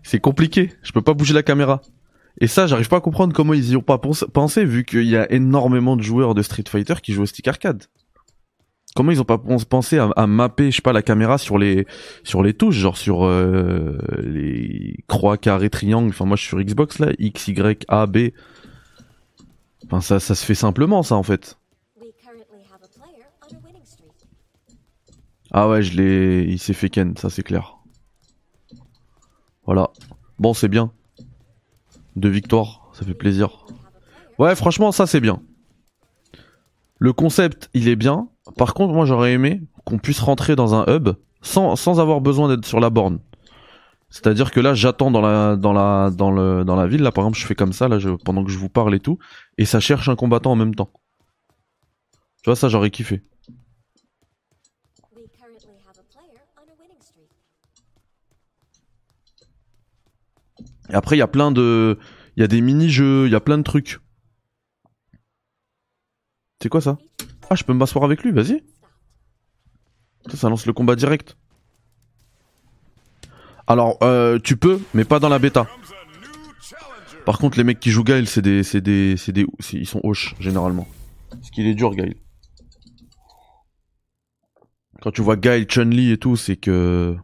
C'est 0.02 0.20
compliqué, 0.20 0.72
je 0.82 0.92
peux 0.92 1.02
pas 1.02 1.12
bouger 1.12 1.34
la 1.34 1.42
caméra. 1.42 1.82
Et 2.40 2.46
ça, 2.46 2.66
j'arrive 2.66 2.88
pas 2.88 2.96
à 2.96 3.00
comprendre 3.00 3.34
comment 3.34 3.52
ils 3.52 3.70
y 3.70 3.76
ont 3.76 3.82
pas 3.82 3.98
pens- 3.98 4.24
pensé, 4.32 4.64
vu 4.64 4.84
qu'il 4.84 5.04
y 5.04 5.16
a 5.16 5.30
énormément 5.30 5.96
de 5.96 6.02
joueurs 6.02 6.34
de 6.34 6.42
Street 6.42 6.64
Fighter 6.66 6.94
qui 7.02 7.12
jouent 7.12 7.22
au 7.22 7.26
stick 7.26 7.46
arcade. 7.48 7.84
Comment 8.96 9.12
ils 9.12 9.20
ont 9.20 9.24
pas 9.24 9.38
pens- 9.38 9.64
pensé 9.64 9.98
à, 9.98 10.06
à 10.16 10.26
mapper, 10.26 10.70
je 10.70 10.76
sais 10.76 10.82
pas, 10.82 10.92
la 10.92 11.02
caméra 11.02 11.38
sur 11.38 11.58
les 11.58 11.86
sur 12.24 12.42
les 12.42 12.54
touches, 12.54 12.76
genre 12.76 12.96
sur 12.96 13.24
euh, 13.24 13.98
les 14.22 14.96
croix, 15.06 15.36
carrés, 15.36 15.70
triangles. 15.70 16.08
Enfin, 16.08 16.24
moi, 16.24 16.36
je 16.36 16.42
suis 16.42 16.48
sur 16.48 16.60
Xbox 16.60 16.98
là, 16.98 17.12
X, 17.18 17.48
Y, 17.48 17.84
A, 17.88 18.06
B. 18.06 18.30
Enfin, 19.86 20.00
ça, 20.00 20.18
ça 20.18 20.34
se 20.34 20.44
fait 20.44 20.54
simplement, 20.54 21.02
ça, 21.02 21.16
en 21.16 21.22
fait. 21.22 21.56
Ah 25.52 25.68
ouais, 25.68 25.82
je 25.82 25.96
l'ai, 25.96 26.44
il 26.44 26.58
s'est 26.58 26.72
fait 26.72 26.88
ken, 26.90 27.16
ça 27.16 27.28
c'est 27.28 27.42
clair. 27.42 27.76
Voilà. 29.66 29.90
Bon, 30.38 30.54
c'est 30.54 30.68
bien. 30.68 30.92
Deux 32.16 32.28
victoires, 32.28 32.90
ça 32.92 33.04
fait 33.04 33.14
plaisir. 33.14 33.66
Ouais, 34.38 34.54
franchement, 34.54 34.92
ça 34.92 35.06
c'est 35.06 35.20
bien. 35.20 35.40
Le 36.98 37.12
concept, 37.12 37.70
il 37.74 37.88
est 37.88 37.96
bien. 37.96 38.28
Par 38.56 38.74
contre, 38.74 38.92
moi 38.94 39.06
j'aurais 39.06 39.32
aimé 39.32 39.62
qu'on 39.84 39.98
puisse 39.98 40.20
rentrer 40.20 40.56
dans 40.56 40.74
un 40.74 40.84
hub 40.88 41.10
sans, 41.42 41.76
sans 41.76 42.00
avoir 42.00 42.20
besoin 42.20 42.48
d'être 42.48 42.66
sur 42.66 42.80
la 42.80 42.90
borne. 42.90 43.20
C'est-à-dire 44.10 44.50
que 44.50 44.58
là, 44.60 44.74
j'attends 44.74 45.10
dans 45.10 45.20
la, 45.20 45.56
dans 45.56 45.72
la, 45.72 46.10
dans 46.10 46.64
dans 46.64 46.76
la 46.76 46.86
ville. 46.88 47.02
Là, 47.02 47.12
par 47.12 47.24
exemple, 47.24 47.38
je 47.38 47.46
fais 47.46 47.54
comme 47.54 47.72
ça, 47.72 47.86
là, 47.86 47.98
pendant 48.24 48.44
que 48.44 48.50
je 48.50 48.58
vous 48.58 48.68
parle 48.68 48.94
et 48.94 49.00
tout. 49.00 49.18
Et 49.56 49.64
ça 49.64 49.78
cherche 49.78 50.08
un 50.08 50.16
combattant 50.16 50.50
en 50.52 50.56
même 50.56 50.74
temps. 50.74 50.90
Tu 52.42 52.46
vois, 52.46 52.56
ça, 52.56 52.68
j'aurais 52.68 52.90
kiffé. 52.90 53.22
Et 60.90 60.94
après, 60.94 61.16
il 61.16 61.20
y 61.20 61.22
a 61.22 61.28
plein 61.28 61.52
de, 61.52 61.98
il 62.36 62.40
y 62.40 62.44
a 62.44 62.48
des 62.48 62.60
mini-jeux, 62.60 63.26
il 63.26 63.32
y 63.32 63.36
a 63.36 63.40
plein 63.40 63.58
de 63.58 63.62
trucs. 63.62 64.00
C'est 66.62 66.68
quoi 66.68 66.80
ça? 66.80 66.98
Ah, 67.48 67.54
je 67.54 67.64
peux 67.64 67.72
m'asseoir 67.72 68.04
avec 68.04 68.22
lui, 68.22 68.32
vas-y. 68.32 68.62
Ça, 70.34 70.48
lance 70.48 70.66
le 70.66 70.72
combat 70.72 70.96
direct. 70.96 71.36
Alors, 73.66 73.98
euh, 74.02 74.38
tu 74.38 74.56
peux, 74.56 74.80
mais 74.94 75.04
pas 75.04 75.18
dans 75.20 75.28
la 75.28 75.38
bêta. 75.38 75.66
Par 77.24 77.38
contre, 77.38 77.56
les 77.56 77.64
mecs 77.64 77.80
qui 77.80 77.90
jouent 77.90 78.04
Gaël, 78.04 78.26
c'est 78.26 78.42
des, 78.42 78.62
c'est 78.62 78.80
des, 78.80 79.16
c'est 79.16 79.32
des, 79.32 79.46
ils 79.72 79.86
sont 79.86 80.00
hoches 80.02 80.34
généralement. 80.40 80.86
Parce 81.30 81.50
qu'il 81.50 81.66
est 81.66 81.74
dur, 81.74 81.94
Gaël. 81.94 82.16
Quand 85.00 85.12
tu 85.12 85.22
vois 85.22 85.36
Gaël, 85.36 85.66
Chun-Li 85.66 86.10
et 86.10 86.18
tout, 86.18 86.36
c'est 86.36 86.56
que 86.56 87.16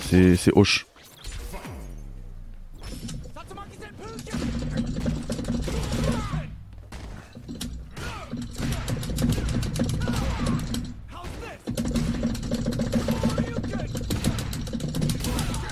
c'est, 0.00 0.36
c'est 0.36 0.52
hoche. 0.56 0.86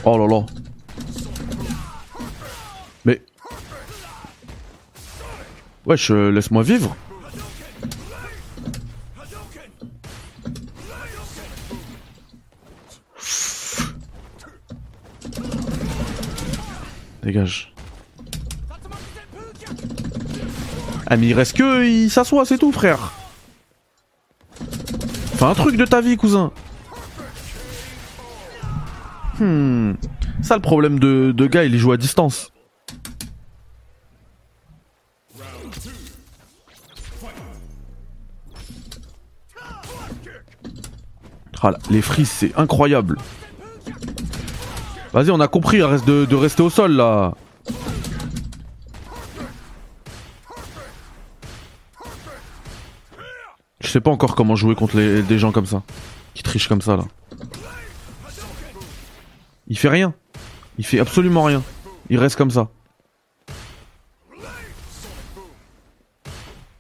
Oh 0.09 0.17
là 0.17 0.29
là. 0.29 0.47
Mais. 3.05 3.21
Wesh, 5.85 6.13
euh, 6.13 6.31
laisse-moi 6.31 6.63
vivre. 6.63 6.95
Dégage. 17.25 17.75
Ah 21.09 21.17
mais 21.17 21.27
il 21.27 21.35
reste 21.35 21.57
que 21.57 21.85
il 21.85 22.11
s'assoit, 22.11 22.47
c'est 22.47 22.59
tout 22.59 22.71
frère. 22.71 23.13
Fais 25.35 25.45
un 25.45 25.55
truc 25.55 25.77
de 25.77 25.85
ta 25.85 26.01
vie 26.01 26.17
cousin. 26.17 26.53
Hmm. 29.39 29.95
Ça 30.43 30.55
le 30.57 30.63
problème 30.63 30.99
de, 30.99 31.33
de 31.33 31.47
gars, 31.47 31.65
il 31.65 31.77
joue 31.79 31.93
à 31.93 31.97
distance. 31.97 32.53
Ah 41.63 41.73
les 41.91 42.01
frises, 42.03 42.31
c'est 42.31 42.57
incroyable. 42.57 43.19
Vas-y, 45.13 45.31
on 45.31 45.41
a 45.41 45.49
compris, 45.49 45.83
reste 45.83 46.07
de, 46.07 46.35
rester 46.35 46.63
au 46.63 46.71
sol 46.71 46.93
là. 46.93 47.35
Je 53.81 53.89
sais 53.89 54.01
pas 54.01 54.11
encore 54.11 54.37
comment 54.37 54.55
jouer 54.55 54.77
contre 54.77 54.97
des 54.97 55.39
gens 55.39 55.51
comme 55.51 55.67
ça. 55.67 55.83
Qui 56.35 56.45
trichent 56.45 56.69
comme 56.69 56.83
ça 56.83 56.97
là. 56.97 57.05
Il 59.69 59.79
fait 59.79 59.89
rien. 59.89 60.15
Il 60.79 60.87
fait 60.87 61.01
absolument 61.01 61.45
rien. 61.45 61.63
Il 62.09 62.19
reste 62.19 62.37
comme 62.37 62.51
ça. 62.51 62.69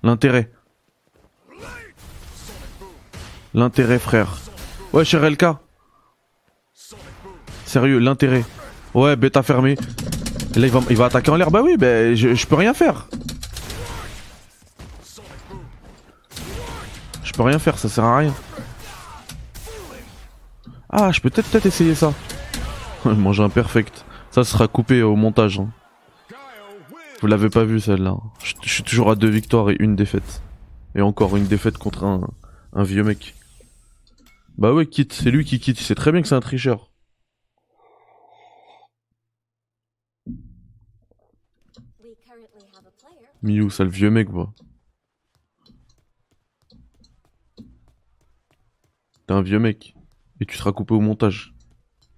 L'intérêt. 0.02 0.50
L'intérêt, 3.54 3.98
frère. 3.98 4.36
Ouais, 4.92 5.04
cher 5.04 5.28
LK. 5.28 5.46
Sérieux, 7.64 7.98
l'intérêt. 7.98 8.44
Ouais, 8.94 9.16
bêta 9.16 9.42
fermé. 9.42 9.76
Et 10.54 10.58
là, 10.58 10.66
il 10.66 10.72
va, 10.72 10.80
il 10.90 10.96
va 10.96 11.06
attaquer 11.06 11.30
en 11.30 11.36
l'air. 11.36 11.50
Bah 11.50 11.62
oui, 11.62 11.76
bah, 11.76 12.14
je, 12.14 12.34
je 12.34 12.46
peux 12.46 12.54
rien 12.54 12.72
faire. 12.72 13.08
Je 17.24 17.32
peux 17.32 17.42
rien 17.42 17.58
faire, 17.58 17.78
ça 17.78 17.88
sert 17.88 18.04
à 18.04 18.18
rien. 18.18 18.34
Ah, 20.88 21.10
je 21.12 21.20
peux 21.20 21.28
peut-être 21.28 21.48
peut-être 21.48 21.66
essayer 21.66 21.94
ça. 21.94 22.12
Manger 23.14 23.44
un 23.44 23.48
perfect. 23.48 24.04
Ça 24.30 24.42
sera 24.44 24.66
coupé 24.68 25.02
au 25.02 25.14
montage. 25.16 25.60
hein. 25.60 25.70
Vous 27.20 27.26
l'avez 27.28 27.48
pas 27.48 27.64
vu 27.64 27.80
celle-là. 27.80 28.16
Je, 28.42 28.54
je 28.62 28.68
suis 28.68 28.82
toujours 28.82 29.10
à 29.10 29.14
deux 29.14 29.28
victoires 29.30 29.70
et 29.70 29.76
une 29.78 29.96
défaite. 29.96 30.42
Et 30.94 31.02
encore 31.02 31.36
une 31.36 31.46
défaite 31.46 31.78
contre 31.78 32.04
un, 32.04 32.82
vieux 32.82 33.04
mec. 33.04 33.34
Bah 34.58 34.72
ouais, 34.72 34.86
quitte. 34.86 35.12
C'est 35.12 35.30
lui 35.30 35.44
qui 35.44 35.60
quitte. 35.60 35.80
Il 35.80 35.84
sait 35.84 35.94
très 35.94 36.12
bien 36.12 36.20
que 36.22 36.28
c'est 36.28 36.34
un 36.34 36.40
tricheur. 36.40 36.90
Miou, 43.42 43.70
ça 43.70 43.84
le 43.84 43.90
vieux 43.90 44.10
mec, 44.10 44.28
quoi. 44.28 44.52
T'es 49.26 49.34
un 49.34 49.42
vieux 49.42 49.58
mec. 49.58 49.94
Et 50.40 50.46
tu 50.46 50.56
seras 50.56 50.72
coupé 50.72 50.94
au 50.94 51.00
montage. 51.00 51.55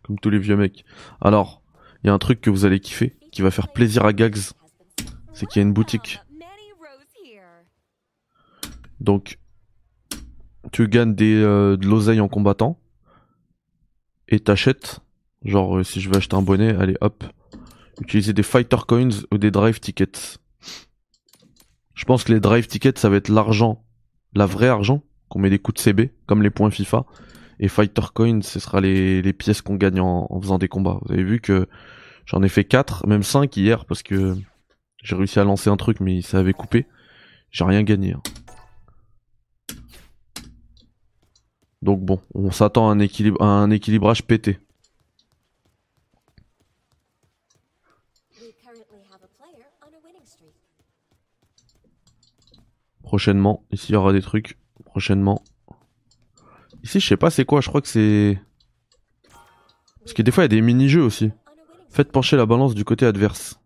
Comme 0.08 0.18
tous 0.18 0.30
les 0.30 0.38
vieux 0.38 0.56
mecs. 0.56 0.84
Alors, 1.20 1.62
il 2.02 2.06
y 2.06 2.10
a 2.10 2.14
un 2.14 2.18
truc 2.18 2.40
que 2.40 2.48
vous 2.48 2.64
allez 2.64 2.80
kiffer, 2.80 3.16
qui 3.30 3.42
va 3.42 3.50
faire 3.50 3.68
plaisir 3.68 4.06
à 4.06 4.12
Gags. 4.12 4.38
C'est 5.34 5.46
qu'il 5.46 5.60
y 5.60 5.64
a 5.64 5.68
une 5.68 5.74
boutique. 5.74 6.20
Donc, 9.00 9.38
tu 10.72 10.88
gagnes 10.88 11.14
des, 11.14 11.36
euh, 11.36 11.76
de 11.76 11.86
l'oseille 11.86 12.20
en 12.20 12.28
combattant. 12.28 12.80
Et 14.28 14.40
t'achètes. 14.40 15.00
Genre, 15.44 15.78
euh, 15.78 15.84
si 15.84 16.00
je 16.00 16.08
veux 16.08 16.16
acheter 16.16 16.36
un 16.36 16.42
bonnet, 16.42 16.74
allez 16.74 16.96
hop. 17.02 17.22
Utiliser 18.00 18.32
des 18.32 18.42
fighter 18.42 18.78
coins 18.88 19.10
ou 19.30 19.38
des 19.38 19.50
drive 19.50 19.78
tickets. 19.78 20.38
Je 21.94 22.04
pense 22.06 22.24
que 22.24 22.32
les 22.32 22.40
drive 22.40 22.66
tickets, 22.66 22.98
ça 22.98 23.08
va 23.08 23.16
être 23.16 23.28
l'argent, 23.28 23.84
la 24.34 24.46
vraie 24.46 24.68
argent, 24.68 25.02
qu'on 25.28 25.38
met 25.38 25.50
des 25.50 25.58
coups 25.58 25.76
de 25.76 25.82
CB, 25.82 26.12
comme 26.26 26.42
les 26.42 26.50
points 26.50 26.70
FIFA. 26.70 27.04
Et 27.60 27.68
fighter 27.68 28.02
coins, 28.14 28.42
ce 28.42 28.60
sera 28.60 28.80
les, 28.80 29.32
pièces 29.32 29.62
qu'on 29.62 29.74
gagne 29.74 30.00
en, 30.00 30.40
faisant 30.40 30.58
des 30.58 30.68
combats. 30.68 30.98
Vous 31.02 31.12
avez 31.12 31.24
vu 31.24 31.40
que 31.40 31.68
j'en 32.24 32.42
ai 32.42 32.48
fait 32.48 32.64
4, 32.64 33.06
même 33.06 33.22
5 33.22 33.56
hier, 33.56 33.84
parce 33.84 34.02
que 34.02 34.36
j'ai 35.02 35.16
réussi 35.16 35.38
à 35.40 35.44
lancer 35.44 35.70
un 35.70 35.76
truc, 35.76 36.00
mais 36.00 36.22
ça 36.22 36.38
avait 36.38 36.52
coupé. 36.52 36.86
J'ai 37.50 37.64
rien 37.64 37.82
gagné. 37.82 38.12
hein. 38.12 38.22
Donc 41.82 42.00
bon, 42.00 42.20
on 42.34 42.50
s'attend 42.50 42.90
à 42.90 42.92
un, 42.92 43.70
équilibrage 43.70 44.24
pété. 44.24 44.58
Prochainement, 53.02 53.64
ici 53.72 53.92
il 53.92 53.94
y 53.94 53.96
aura 53.96 54.12
des 54.12 54.20
trucs. 54.20 54.58
Prochainement. 54.84 55.42
Ici, 56.82 57.00
je 57.00 57.06
sais 57.06 57.16
pas 57.16 57.30
c'est 57.30 57.44
quoi, 57.44 57.60
je 57.60 57.68
crois 57.68 57.80
que 57.80 57.88
c'est. 57.88 58.40
Parce 60.00 60.12
que 60.14 60.22
des 60.22 60.30
fois, 60.30 60.44
il 60.44 60.46
y 60.46 60.56
a 60.56 60.56
des 60.56 60.62
mini-jeux 60.62 61.02
aussi. 61.02 61.30
Faites 61.90 62.12
pencher 62.12 62.36
la 62.36 62.46
balance 62.46 62.74
du 62.74 62.84
côté 62.84 63.04
adverse. 63.04 63.60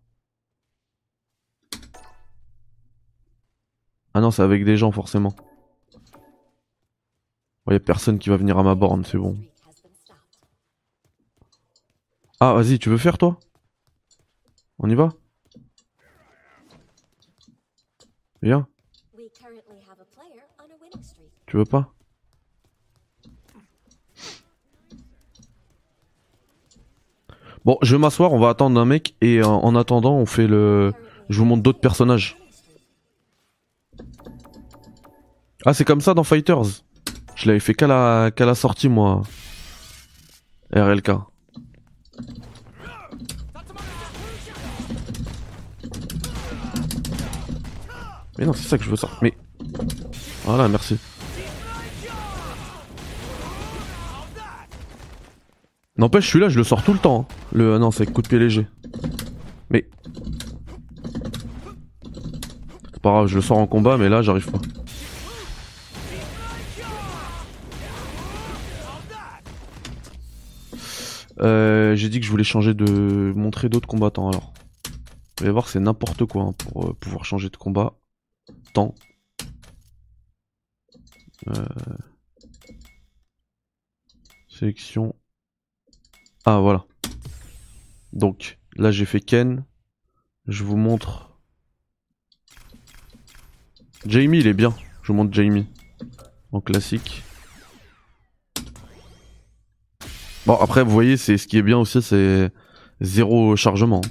Ah 4.13 4.21
non, 4.21 4.31
c'est 4.31 4.41
avec 4.41 4.65
des 4.65 4.77
gens, 4.77 4.91
forcément. 4.91 5.33
Ouais, 7.65 7.75
y 7.75 7.77
a 7.77 7.79
personne 7.79 8.19
qui 8.19 8.29
va 8.29 8.37
venir 8.37 8.57
à 8.57 8.63
ma 8.63 8.75
borne, 8.75 9.05
c'est 9.05 9.17
bon. 9.17 9.37
Ah, 12.39 12.53
vas-y, 12.53 12.77
tu 12.77 12.89
veux 12.89 12.97
faire, 12.97 13.17
toi? 13.17 13.39
On 14.79 14.89
y 14.89 14.95
va? 14.95 15.09
Viens, 18.41 18.67
tu 21.45 21.55
veux 21.55 21.63
pas? 21.63 21.92
Bon, 27.65 27.77
je 27.81 27.95
vais 27.95 27.99
m'asseoir, 27.99 28.33
on 28.33 28.39
va 28.39 28.49
attendre 28.49 28.79
un 28.79 28.85
mec 28.85 29.15
et 29.21 29.41
en, 29.41 29.55
en 29.55 29.75
attendant, 29.75 30.15
on 30.15 30.25
fait 30.25 30.47
le. 30.47 30.91
Je 31.29 31.39
vous 31.39 31.45
montre 31.45 31.63
d'autres 31.63 31.79
personnages. 31.79 32.37
Ah, 35.65 35.73
c'est 35.73 35.85
comme 35.85 36.01
ça 36.01 36.13
dans 36.13 36.25
Fighters. 36.25 36.83
Je 37.35 37.47
l'avais 37.47 37.61
fait 37.61 37.73
qu'à 37.73 37.87
la, 37.87 38.31
qu'à 38.35 38.45
la 38.45 38.55
sortie, 38.55 38.89
moi. 38.89 39.21
RLK. 40.75 41.11
Mais 48.37 48.45
non, 48.45 48.53
c'est 48.53 48.67
ça 48.67 48.77
que 48.77 48.83
je 48.83 48.89
veux 48.89 48.95
sortir. 48.97 49.19
Mais. 49.21 49.33
Voilà, 50.43 50.67
merci. 50.67 50.97
N'empêche, 55.97 56.27
celui-là, 56.29 56.49
je 56.49 56.57
le 56.57 56.63
sors 56.63 56.83
tout 56.83 56.93
le 56.93 56.99
temps. 56.99 57.27
hein. 57.29 57.35
Le. 57.53 57.77
Non, 57.77 57.91
c'est 57.91 58.11
coup 58.11 58.21
de 58.21 58.27
pied 58.27 58.39
léger. 58.39 58.67
Mais. 59.69 59.87
C'est 62.93 63.01
pas 63.01 63.11
grave, 63.11 63.27
je 63.27 63.35
le 63.35 63.41
sors 63.41 63.57
en 63.57 63.67
combat, 63.67 63.97
mais 63.97 64.09
là, 64.09 64.21
j'arrive 64.21 64.49
pas. 64.49 64.59
Euh, 71.39 71.95
J'ai 71.95 72.09
dit 72.09 72.19
que 72.19 72.25
je 72.25 72.31
voulais 72.31 72.43
changer 72.43 72.73
de. 72.73 73.33
montrer 73.35 73.69
d'autres 73.69 73.87
combattants 73.87 74.29
alors. 74.29 74.53
Vous 75.37 75.45
allez 75.45 75.51
voir, 75.51 75.67
c'est 75.67 75.79
n'importe 75.79 76.25
quoi 76.25 76.43
hein, 76.43 76.53
pour 76.53 76.89
euh, 76.89 76.93
pouvoir 76.93 77.25
changer 77.25 77.49
de 77.49 77.57
combat. 77.57 77.93
Temps. 78.73 78.93
Euh... 81.47 81.65
Sélection. 84.47 85.15
Ah 86.45 86.59
voilà. 86.59 86.85
Donc 88.11 88.59
là 88.75 88.91
j'ai 88.91 89.05
fait 89.05 89.19
Ken. 89.19 89.63
Je 90.47 90.63
vous 90.63 90.77
montre. 90.77 91.37
Jamie 94.05 94.39
il 94.39 94.47
est 94.47 94.53
bien. 94.53 94.73
Je 95.01 95.07
vous 95.07 95.13
montre 95.13 95.33
Jamie. 95.33 95.67
En 96.51 96.61
classique. 96.61 97.23
Bon 100.45 100.55
après 100.55 100.83
vous 100.83 100.91
voyez 100.91 101.17
c'est 101.17 101.37
ce 101.37 101.47
qui 101.47 101.57
est 101.57 101.61
bien 101.61 101.77
aussi 101.77 102.01
c'est 102.01 102.51
zéro 102.99 103.55
chargement. 103.55 104.01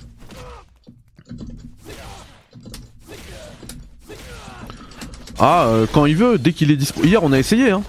Ah 5.38 5.66
euh, 5.66 5.87
quand 5.92 6.07
il 6.07 6.16
veut, 6.16 6.38
dès 6.38 6.53
qu'il 6.53 6.71
est 6.71 6.77
dispo. 6.77 7.03
Hier 7.03 7.23
on 7.23 7.33
a 7.33 7.38
essayé 7.38 7.71
hein. 7.71 7.83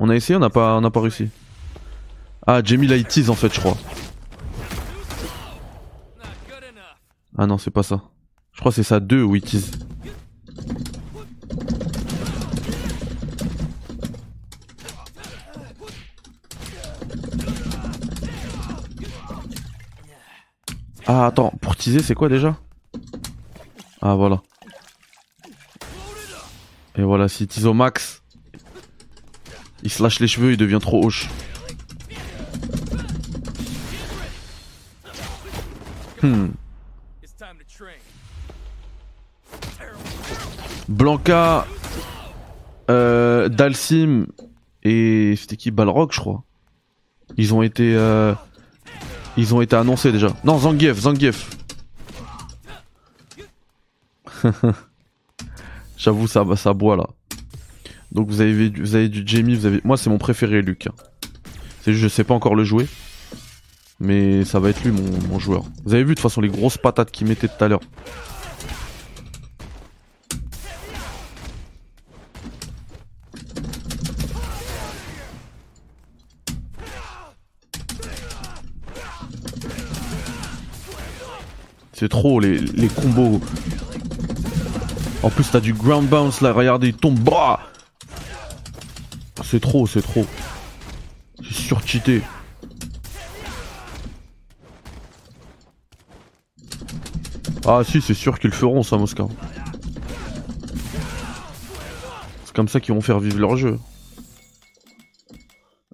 On 0.00 0.08
a 0.08 0.16
essayé, 0.16 0.36
on 0.36 0.40
n'a 0.40 0.50
pas, 0.50 0.76
on 0.76 0.80
n'a 0.80 0.90
pas 0.90 1.00
réussi. 1.00 1.28
Ah 2.50 2.62
Jamie 2.64 2.88
tease 3.04 3.28
en 3.28 3.34
fait 3.34 3.52
je 3.52 3.60
crois. 3.60 3.76
Ah 7.36 7.46
non 7.46 7.58
c'est 7.58 7.70
pas 7.70 7.82
ça. 7.82 8.00
Je 8.52 8.60
crois 8.60 8.72
que 8.72 8.76
c'est 8.76 8.82
ça 8.82 9.00
2 9.00 9.22
où 9.22 9.36
il 9.36 9.42
tease. 9.42 9.70
Ah 21.06 21.26
attends, 21.26 21.52
pour 21.60 21.76
teaser 21.76 22.02
c'est 22.02 22.14
quoi 22.14 22.30
déjà? 22.30 22.56
Ah 24.00 24.14
voilà. 24.14 24.40
Et 26.96 27.02
voilà, 27.02 27.28
s'il 27.28 27.46
tease 27.46 27.66
au 27.66 27.74
max, 27.74 28.22
il 29.82 29.90
se 29.90 30.02
lâche 30.02 30.18
les 30.18 30.28
cheveux, 30.28 30.52
il 30.52 30.56
devient 30.56 30.78
trop 30.80 31.04
hoche. 31.04 31.28
Hmm. 36.22 36.48
Blanca, 40.88 41.66
euh, 42.90 43.48
Dalsim 43.48 44.26
et 44.82 45.34
c'était 45.36 45.56
qui? 45.56 45.70
Balrog 45.70 46.12
je 46.12 46.20
crois. 46.20 46.42
Ils 47.36 47.54
ont 47.54 47.62
été 47.62 47.94
euh, 47.94 48.34
ils 49.36 49.54
ont 49.54 49.60
été 49.60 49.76
annoncés 49.76 50.12
déjà. 50.12 50.28
Non 50.44 50.58
Zangief, 50.58 50.98
Zangief. 50.98 51.50
J'avoue 55.96 56.26
ça 56.26 56.44
ça 56.56 56.72
boit 56.72 56.96
là. 56.96 57.06
Donc 58.12 58.28
vous 58.28 58.40
avez 58.40 58.70
vous 58.70 58.94
avez 58.94 59.08
du 59.08 59.22
Jamie, 59.26 59.54
vous 59.54 59.66
avez 59.66 59.80
moi 59.84 59.96
c'est 59.96 60.10
mon 60.10 60.18
préféré 60.18 60.62
Luc. 60.62 60.88
C'est 61.82 61.92
juste 61.92 62.02
je 62.02 62.08
sais 62.08 62.24
pas 62.24 62.34
encore 62.34 62.54
le 62.54 62.64
jouer. 62.64 62.88
Mais 64.00 64.44
ça 64.44 64.60
va 64.60 64.70
être 64.70 64.84
lui 64.84 64.92
mon, 64.92 65.38
joueur. 65.38 65.64
Vous 65.84 65.94
avez 65.94 66.04
vu 66.04 66.10
de 66.10 66.14
toute 66.14 66.22
façon 66.22 66.40
les 66.40 66.48
grosses 66.48 66.78
patates 66.78 67.10
qu'il 67.10 67.26
mettait 67.26 67.48
tout 67.48 67.64
à 67.64 67.68
l'heure. 67.68 67.80
C'est 81.92 82.08
trop 82.08 82.38
les, 82.38 82.58
les 82.58 82.86
combos. 82.86 83.40
En 85.24 85.30
plus 85.30 85.50
t'as 85.50 85.58
du 85.58 85.74
ground 85.74 86.08
bounce 86.08 86.40
là, 86.40 86.52
regardez, 86.52 86.88
il 86.88 86.94
tombe. 86.96 87.18
Bah 87.18 87.58
c'est 89.42 89.60
trop, 89.60 89.86
c'est 89.86 90.02
trop. 90.02 90.26
C'est 91.42 91.54
surcheaté. 91.54 92.22
Ah 97.70 97.84
si, 97.84 98.00
c'est 98.00 98.14
sûr 98.14 98.38
qu'ils 98.38 98.48
le 98.48 98.56
feront 98.56 98.82
ça, 98.82 98.96
Mosca. 98.96 99.26
C'est 102.46 102.56
comme 102.56 102.66
ça 102.66 102.80
qu'ils 102.80 102.94
vont 102.94 103.02
faire 103.02 103.20
vivre 103.20 103.38
leur 103.38 103.58
jeu. 103.58 103.78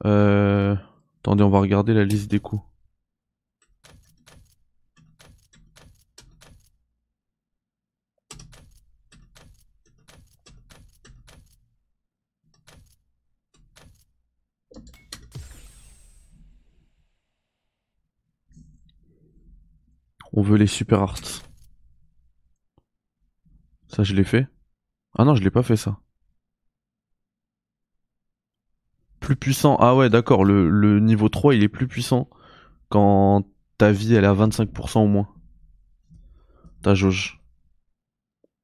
Euh... 0.04 0.76
Attendez, 1.18 1.42
on 1.42 1.50
va 1.50 1.58
regarder 1.58 1.92
la 1.92 2.04
liste 2.04 2.30
des 2.30 2.38
coups. 2.38 2.62
On 20.32 20.42
veut 20.42 20.56
les 20.56 20.68
super 20.68 21.02
arts. 21.02 21.43
Ça, 23.94 24.02
je 24.02 24.12
l'ai 24.14 24.24
fait. 24.24 24.48
Ah 25.16 25.24
non, 25.24 25.36
je 25.36 25.42
l'ai 25.44 25.52
pas 25.52 25.62
fait 25.62 25.76
ça. 25.76 26.00
Plus 29.20 29.36
puissant. 29.36 29.76
Ah 29.78 29.94
ouais, 29.94 30.10
d'accord. 30.10 30.44
Le, 30.44 30.98
niveau 30.98 31.28
3, 31.28 31.54
il 31.54 31.62
est 31.62 31.68
plus 31.68 31.86
puissant 31.86 32.28
quand 32.88 33.46
ta 33.78 33.92
vie, 33.92 34.14
elle 34.14 34.24
est 34.24 34.26
à 34.26 34.34
25% 34.34 34.98
au 34.98 35.06
moins. 35.06 35.28
Ta 36.82 36.96
jauge. 36.96 37.40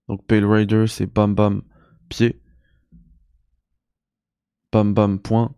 Donc 0.09 0.27
Pale 0.27 0.45
Rider, 0.45 0.87
c'est 0.88 1.07
bam 1.07 1.35
bam 1.37 1.62
pied. 2.09 2.40
Bam 4.73 4.93
bam 4.95 5.21
point. 5.21 5.55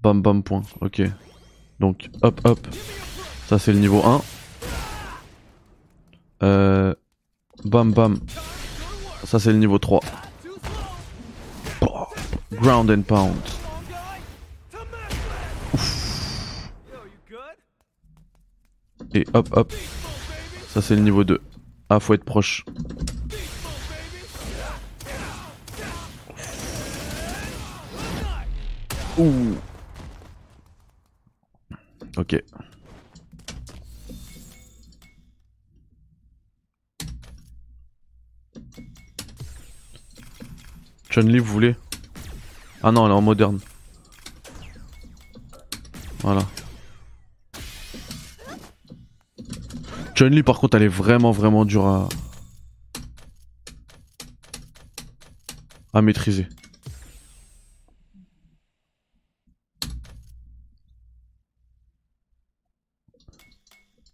Bam 0.00 0.22
bam 0.22 0.44
point. 0.44 0.62
Ok. 0.80 1.02
Donc 1.80 2.08
hop 2.22 2.40
hop. 2.44 2.66
Ça 3.46 3.58
c'est 3.58 3.72
le 3.72 3.80
niveau 3.80 4.00
1. 4.04 4.22
Euh, 6.44 6.94
bam 7.64 7.92
bam. 7.92 8.18
Ça 9.24 9.38
c'est 9.38 9.52
le 9.52 9.58
niveau 9.58 9.78
3. 9.78 10.00
Bah, 11.80 12.08
Ground 12.52 12.90
and 12.90 13.02
pound. 13.02 13.40
Et 19.14 19.24
hop 19.32 19.48
hop. 19.52 19.72
Ça 20.68 20.82
c'est 20.82 20.96
le 20.96 21.02
niveau 21.02 21.24
2. 21.24 21.40
Ah 21.88 22.00
faut 22.00 22.14
être 22.14 22.24
proche. 22.24 22.64
Ouh. 29.18 29.54
Ok. 32.16 32.42
Chun-Li, 41.14 41.38
vous 41.38 41.52
voulez 41.52 41.76
Ah 42.82 42.90
non, 42.90 43.06
elle 43.06 43.12
est 43.12 43.14
en 43.14 43.20
moderne. 43.20 43.60
Voilà. 46.22 46.42
Chun-Li, 50.16 50.42
par 50.42 50.58
contre, 50.58 50.76
elle 50.76 50.82
est 50.82 50.88
vraiment, 50.88 51.30
vraiment 51.30 51.64
dure 51.64 51.86
à... 51.86 52.08
à 55.92 56.02
maîtriser. 56.02 56.48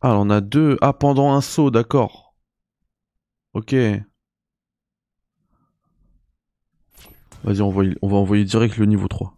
Ah, 0.03 0.19
on 0.19 0.29
a 0.29 0.43
deux. 0.43 0.77
Ah, 0.83 0.93
pendant 0.93 1.33
un 1.33 1.41
saut, 1.41 1.71
d'accord. 1.71 2.35
Ok. 3.55 3.75
Vas-y, 7.45 7.63
on, 7.63 7.71
va- 7.71 7.83
envoyer 8.03 8.45
direct 8.45 8.77
le 8.77 8.87
niveau 8.87 9.09
3. 9.09 9.35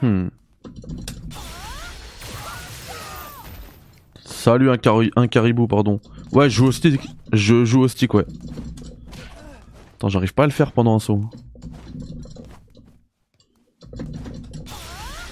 Hmm. 0.00 0.28
Salut 4.24 4.70
un, 4.70 4.76
cari- 4.76 5.10
un 5.16 5.26
caribou, 5.26 5.66
pardon. 5.66 6.00
Ouais, 6.32 6.48
je 6.48 6.56
joue 6.56 6.66
au 6.66 6.72
stick. 6.72 7.00
Je 7.32 7.64
joue 7.64 7.80
au 7.80 7.88
stick, 7.88 8.14
ouais. 8.14 8.24
Attends, 9.96 10.08
j'arrive 10.08 10.32
pas 10.34 10.44
à 10.44 10.46
le 10.46 10.52
faire 10.52 10.72
pendant 10.72 10.94
un 10.94 10.98
saut. 11.00 11.22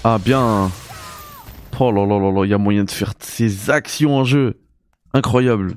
Ah, 0.03 0.17
bien. 0.23 0.69
Oh 1.79 1.91
là 1.91 2.05
là 2.05 2.19
là 2.19 2.31
là, 2.31 2.45
il 2.45 2.49
y 2.49 2.53
a 2.53 2.57
moyen 2.57 2.83
de 2.83 2.91
faire 2.91 3.13
ces 3.19 3.69
actions 3.69 4.17
en 4.17 4.23
jeu. 4.23 4.59
Incroyable. 5.13 5.75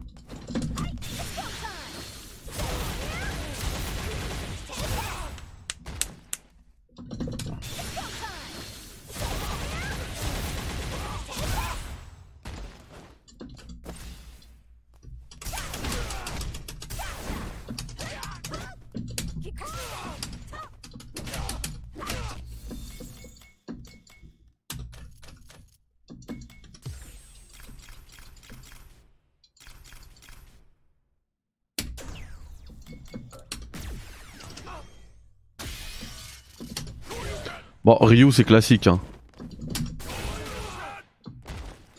Bon, 37.91 37.99
Ryu, 38.01 38.31
c'est 38.31 38.45
classique. 38.45 38.87
Hein. 38.87 39.01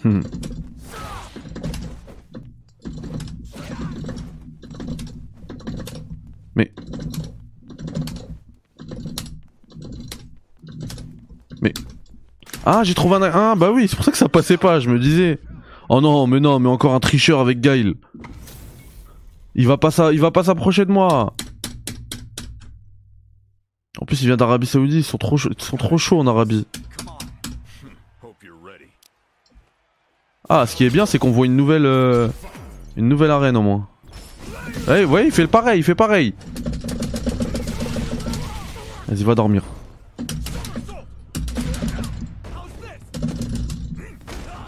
Hmm. 0.06 0.22
Mais. 6.56 6.72
Mais. 11.62 11.74
Ah, 12.66 12.84
j'ai 12.86 12.94
trouvé 12.94 13.16
un. 13.18 13.24
Ah, 13.24 13.56
bah 13.58 13.72
oui, 13.74 13.90
c'est 13.90 13.98
pour 13.98 14.06
ça 14.06 14.12
que 14.12 14.18
ça 14.18 14.30
passait 14.30 14.56
pas, 14.56 14.80
je 14.80 14.90
me 14.90 14.98
disais. 14.98 15.40
Oh 15.90 16.00
non, 16.00 16.26
mais 16.26 16.40
non, 16.40 16.60
mais 16.60 16.70
encore 16.70 16.94
un 16.94 17.02
tricheur 17.02 17.42
avec 17.42 17.60
Gail. 17.60 17.96
Il 19.56 19.68
va 19.68 19.76
pas 19.76 19.90
il 20.14 20.22
va 20.22 20.32
pas 20.32 20.46
s'approcher 20.46 20.86
de 20.86 20.92
moi. 20.94 21.34
Plus, 24.12 24.24
il 24.24 24.28
vient 24.28 24.36
d'Arabie 24.36 24.68
Saoudite, 24.68 24.98
ils 24.98 25.04
sont 25.06 25.18
trop, 25.18 25.38
chauds- 25.38 25.52
ils 25.58 25.64
sont 25.64 25.78
trop 25.78 25.98
chauds 25.98 26.20
en 26.20 26.28
Arabie. 26.28 26.68
Ah, 30.50 30.66
ce 30.68 30.76
qui 30.76 30.84
est 30.84 30.90
bien, 30.90 31.06
c'est 31.06 31.18
qu'on 31.18 31.32
voit 31.32 31.46
une 31.46 31.56
nouvelle, 31.56 31.86
euh, 31.86 32.28
une 32.98 33.08
nouvelle 33.08 33.32
arène 33.32 33.56
au 33.56 33.62
moins. 33.62 33.88
Ouais, 34.90 35.06
ouais, 35.06 35.28
il 35.28 35.32
fait 35.32 35.44
le 35.44 35.48
pareil, 35.48 35.80
il 35.80 35.84
fait 35.84 35.96
pareil. 35.96 36.34
Vas-y, 39.08 39.24
va 39.24 39.34
dormir. 39.34 39.64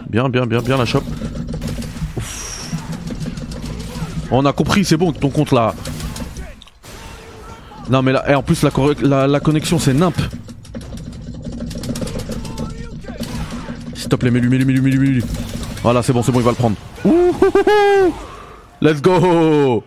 Bien, 0.09 0.29
bien, 0.29 0.45
bien, 0.45 0.61
bien 0.61 0.77
la 0.77 0.85
chope. 0.85 1.03
On 4.31 4.45
a 4.45 4.53
compris, 4.53 4.85
c'est 4.85 4.95
bon, 4.95 5.11
ton 5.11 5.29
compte 5.29 5.51
là. 5.51 5.75
Non 7.93 8.01
mais 8.01 8.11
là, 8.11 8.27
et 8.27 8.33
en 8.33 8.41
plus 8.41 8.63
la, 8.63 8.71
la, 9.03 9.27
la 9.27 9.39
connexion 9.39 9.77
c'est 9.77 9.93
nimp. 9.93 10.19
S'il 13.93 14.09
te 14.09 14.15
plaît, 14.15 14.31
mets-lui, 14.31 14.49
mets-lui, 14.49 14.65
mets-lui, 14.65 14.81
mets-lui, 14.81 14.99
mets-lui. 14.99 15.23
Voilà, 15.83 16.01
c'est 16.01 16.11
bon, 16.11 16.23
c'est 16.23 16.31
bon, 16.31 16.39
il 16.39 16.43
va 16.43 16.49
le 16.49 16.55
prendre. 16.55 16.75
Ouhouhou 17.05 18.11
Let's 18.81 18.99
go 18.99 19.83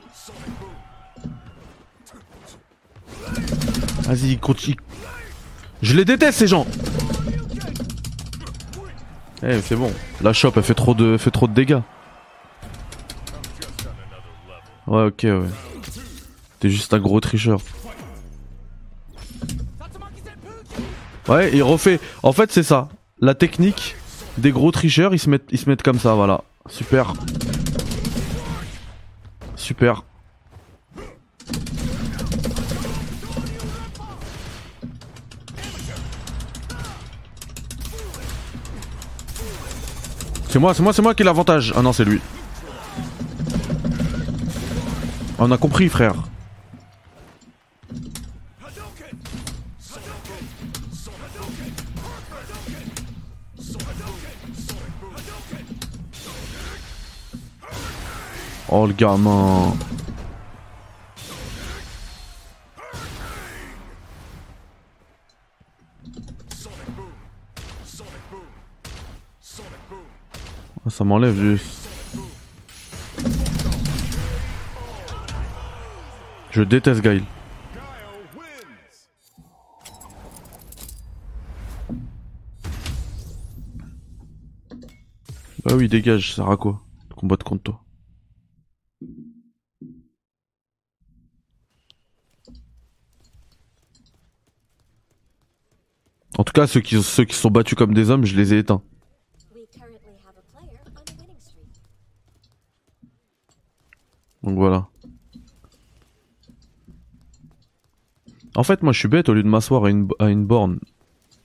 Vas-y, 4.04 4.38
continue. 4.38 4.76
Je 5.82 5.96
les 5.96 6.04
déteste 6.04 6.38
ces 6.38 6.46
gens 6.46 6.64
Eh, 9.42 9.60
c'est 9.62 9.74
bon. 9.74 9.92
La 10.22 10.32
shop, 10.32 10.52
elle 10.54 10.62
fait 10.62 10.74
trop 10.74 10.94
de, 10.94 11.14
elle 11.14 11.18
fait 11.18 11.32
trop 11.32 11.48
de 11.48 11.54
dégâts. 11.54 11.80
Ouais, 14.86 15.06
ok, 15.06 15.22
ouais. 15.24 15.40
T'es 16.60 16.70
juste 16.70 16.94
un 16.94 17.00
gros 17.00 17.18
tricheur. 17.18 17.58
Ouais, 21.28 21.50
il 21.52 21.62
refait. 21.62 21.98
En 22.22 22.32
fait, 22.32 22.52
c'est 22.52 22.62
ça. 22.62 22.88
La 23.20 23.34
technique 23.34 23.96
des 24.38 24.52
gros 24.52 24.70
tricheurs, 24.70 25.14
ils 25.14 25.18
se 25.18 25.28
mettent, 25.28 25.48
ils 25.50 25.58
se 25.58 25.68
mettent 25.68 25.82
comme 25.82 25.98
ça, 25.98 26.14
voilà. 26.14 26.42
Super. 26.68 27.14
Super. 29.56 30.04
C'est 40.48 40.60
moi, 40.60 40.74
c'est 40.74 40.82
moi, 40.82 40.92
c'est 40.92 41.02
moi 41.02 41.14
qui 41.14 41.22
ai 41.22 41.24
l'avantage. 41.24 41.72
Ah 41.76 41.82
non, 41.82 41.92
c'est 41.92 42.04
lui. 42.04 42.20
On 45.38 45.50
a 45.50 45.58
compris, 45.58 45.88
frère. 45.88 46.14
Oh 58.68 58.86
le 58.86 58.92
gamin. 58.92 59.72
Ah, 70.84 70.90
Ça 70.90 71.04
m'enlève 71.04 71.36
juste. 71.36 71.88
Je 76.50 76.62
déteste 76.62 77.02
Gail. 77.02 77.22
Bah 85.64 85.74
oui, 85.74 85.88
dégage, 85.88 86.30
ça 86.30 86.36
sert 86.36 86.50
à 86.50 86.56
quoi 86.56 86.80
combattre 87.16 87.44
contre 87.44 87.62
toi 87.62 87.85
En 96.38 96.44
tout 96.44 96.52
cas, 96.52 96.66
ceux 96.66 96.80
qui, 96.80 97.02
ceux 97.02 97.24
qui 97.24 97.34
sont 97.34 97.50
battus 97.50 97.76
comme 97.76 97.94
des 97.94 98.10
hommes, 98.10 98.24
je 98.24 98.36
les 98.36 98.52
ai 98.52 98.58
éteints. 98.58 98.82
Donc 104.42 104.58
voilà. 104.58 104.88
En 108.54 108.62
fait, 108.62 108.82
moi 108.82 108.92
je 108.92 108.98
suis 108.98 109.08
bête, 109.08 109.28
au 109.28 109.34
lieu 109.34 109.42
de 109.42 109.48
m'asseoir 109.48 109.84
à 109.84 109.90
une, 109.90 110.08
à 110.18 110.28
une 110.28 110.46
borne 110.46 110.78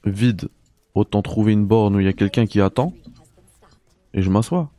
vide, 0.05 0.49
autant 0.93 1.21
trouver 1.21 1.53
une 1.53 1.65
borne 1.65 1.95
où 1.95 1.99
il 1.99 2.05
y 2.05 2.09
a 2.09 2.13
quelqu'un 2.13 2.45
qui 2.45 2.61
attend 2.61 2.93
et 4.13 4.21
je 4.21 4.29
m'assois. 4.29 4.69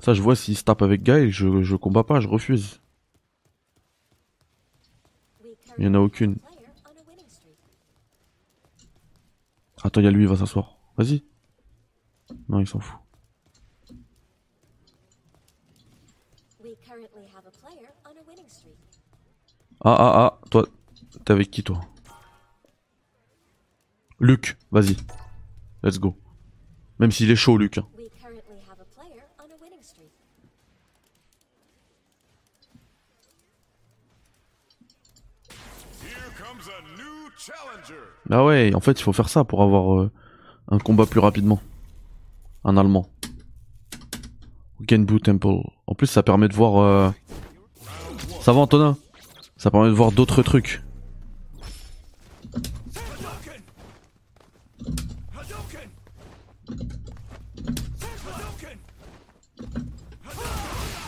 Ça, 0.00 0.12
je 0.12 0.20
vois 0.20 0.36
s'il 0.36 0.56
se 0.56 0.64
tape 0.64 0.82
avec 0.82 1.02
Gaël, 1.02 1.30
je, 1.30 1.62
je 1.62 1.76
combats 1.76 2.04
pas, 2.04 2.20
je 2.20 2.28
refuse. 2.28 2.80
Il 5.78 5.84
y 5.84 5.88
en 5.88 5.94
a 5.94 5.98
aucune. 5.98 6.36
have 6.36 6.52
a 6.52 6.52
player 6.52 6.68
on 6.86 6.98
a 6.98 7.02
winning 7.08 7.28
streak. 7.28 7.56
Attends, 9.84 10.00
il 10.00 10.04
y 10.04 10.06
a 10.06 10.10
lui, 10.10 10.22
il 10.22 10.28
va 10.28 10.36
s'asseoir. 10.36 10.78
Vas-y. 10.96 11.22
Non, 12.48 12.58
il 12.58 12.66
s'en 12.66 12.80
fout. 12.80 12.98
Ah 19.86 19.94
ah 19.98 20.12
ah, 20.24 20.40
toi, 20.50 20.66
t'es 21.24 21.32
avec 21.32 21.50
qui 21.50 21.62
toi? 21.62 21.80
Luc, 24.20 24.56
vas-y. 24.70 24.96
Let's 25.82 25.98
go. 25.98 26.16
Même 26.98 27.12
s'il 27.12 27.30
est 27.30 27.36
chaud, 27.36 27.58
Luc. 27.58 27.76
hein. 27.76 27.86
We 27.98 28.08
currently 28.22 28.60
have 28.66 28.80
a 28.80 28.84
player 28.86 29.22
on 29.38 29.44
a 29.44 29.56
winning 29.60 29.82
streak. 29.82 30.10
Bah 38.26 38.44
ouais, 38.44 38.74
en 38.74 38.80
fait, 38.80 38.98
il 38.98 39.02
faut 39.02 39.12
faire 39.12 39.28
ça 39.28 39.44
pour 39.44 39.62
avoir 39.62 40.00
euh, 40.00 40.10
un 40.70 40.78
combat 40.78 41.06
plus 41.06 41.20
rapidement. 41.20 41.60
Un 42.64 42.76
allemand. 42.76 43.08
Genbu 44.88 45.20
Temple. 45.20 45.62
En 45.86 45.94
plus, 45.94 46.06
ça 46.06 46.22
permet 46.22 46.48
de 46.48 46.54
voir. 46.54 46.78
euh, 46.78 47.10
Ça 48.40 48.52
va, 48.52 48.60
Antonin? 48.60 48.96
Ça 49.56 49.70
permet 49.70 49.88
de 49.88 49.92
voir 49.94 50.12
d'autres 50.12 50.42
trucs. 50.42 50.82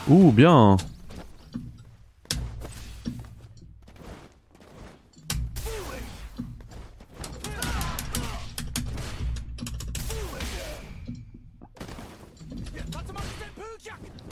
Ouh, 0.09 0.31
bien. 0.33 0.77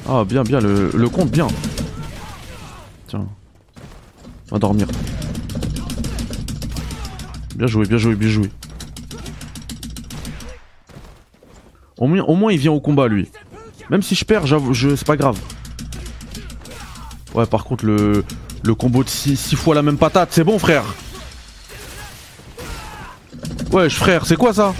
Ah, 0.09 0.25
bien, 0.25 0.43
bien, 0.43 0.61
le, 0.61 0.91
le 0.95 1.09
compte, 1.09 1.31
bien. 1.31 1.47
Tiens. 3.09 3.27
On 4.51 4.55
va 4.55 4.59
dormir. 4.59 4.87
Bien 7.57 7.67
joué, 7.67 7.87
bien 7.87 7.97
joué, 7.99 8.15
bien 8.15 8.29
joué. 8.29 8.51
Au 11.97 12.07
moins, 12.07 12.53
il 12.53 12.59
vient 12.59 12.73
au 12.73 12.81
combat, 12.81 13.09
lui. 13.09 13.31
Même 13.89 14.03
si 14.03 14.15
je 14.15 14.25
perds, 14.25 14.47
j'avoue, 14.47 14.75
c'est 14.75 15.07
pas 15.07 15.17
grave. 15.17 15.39
Ouais, 17.35 17.47
par 17.47 17.65
contre, 17.65 17.87
le, 17.87 18.25
le 18.63 18.75
combo 18.75 19.03
de 19.05 19.09
6 19.09 19.57
fois 19.57 19.75
la 19.75 19.83
même 19.83 19.97
patate, 19.97 20.29
c'est 20.33 20.45
bon, 20.45 20.59
frère. 20.59 20.85
Wesh, 23.73 23.97
frère, 23.97 24.27
c'est 24.27 24.37
quoi 24.37 24.53
ça? 24.53 24.75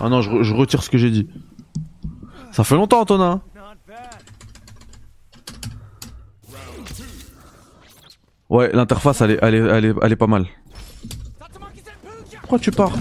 Ah 0.00 0.08
non, 0.08 0.22
je, 0.22 0.42
je 0.42 0.54
retire 0.54 0.82
ce 0.82 0.90
que 0.90 0.98
j'ai 0.98 1.10
dit. 1.10 1.28
Ça 2.52 2.62
fait 2.64 2.74
longtemps, 2.76 3.00
Antonin. 3.00 3.40
Ouais, 8.50 8.70
l'interface, 8.72 9.20
elle 9.20 9.32
est, 9.32 9.38
elle, 9.42 9.54
est, 9.54 9.94
elle, 10.02 10.12
est, 10.12 10.16
pas 10.16 10.26
mal. 10.26 10.46
Pourquoi 12.40 12.58
tu 12.58 12.70
pars? 12.70 12.92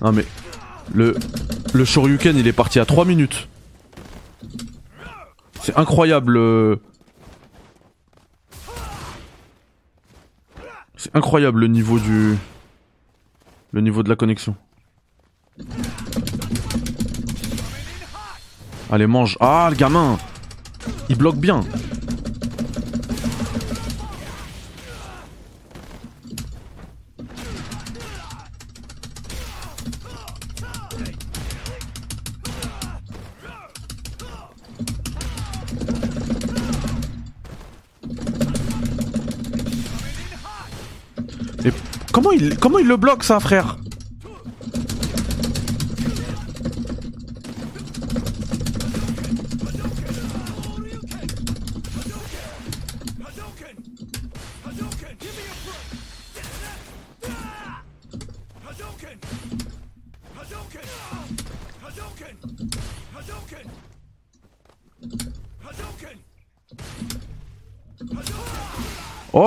Non 0.00 0.12
mais... 0.12 0.24
Le... 0.94 1.16
Le 1.72 1.84
Shoryuken, 1.84 2.36
il 2.36 2.46
est 2.46 2.52
parti 2.52 2.78
à 2.78 2.84
3 2.84 3.04
minutes. 3.04 3.48
C'est 5.62 5.76
incroyable. 5.76 6.36
euh. 6.36 6.76
C'est 10.96 11.14
incroyable 11.16 11.60
le 11.60 11.66
niveau 11.66 11.98
du... 11.98 12.36
Le 13.72 13.80
niveau 13.80 14.02
de 14.02 14.08
la 14.08 14.16
connexion. 14.16 14.54
Allez, 18.90 19.06
mange. 19.06 19.36
Ah, 19.40 19.66
le 19.70 19.76
gamin 19.76 20.18
Il 21.08 21.16
bloque 21.16 21.36
bien. 21.36 21.64
Comment 42.12 42.30
il, 42.32 42.56
comment 42.58 42.78
il 42.78 42.86
le 42.86 42.96
bloque 42.96 43.24
ça, 43.24 43.40
frère? 43.40 43.76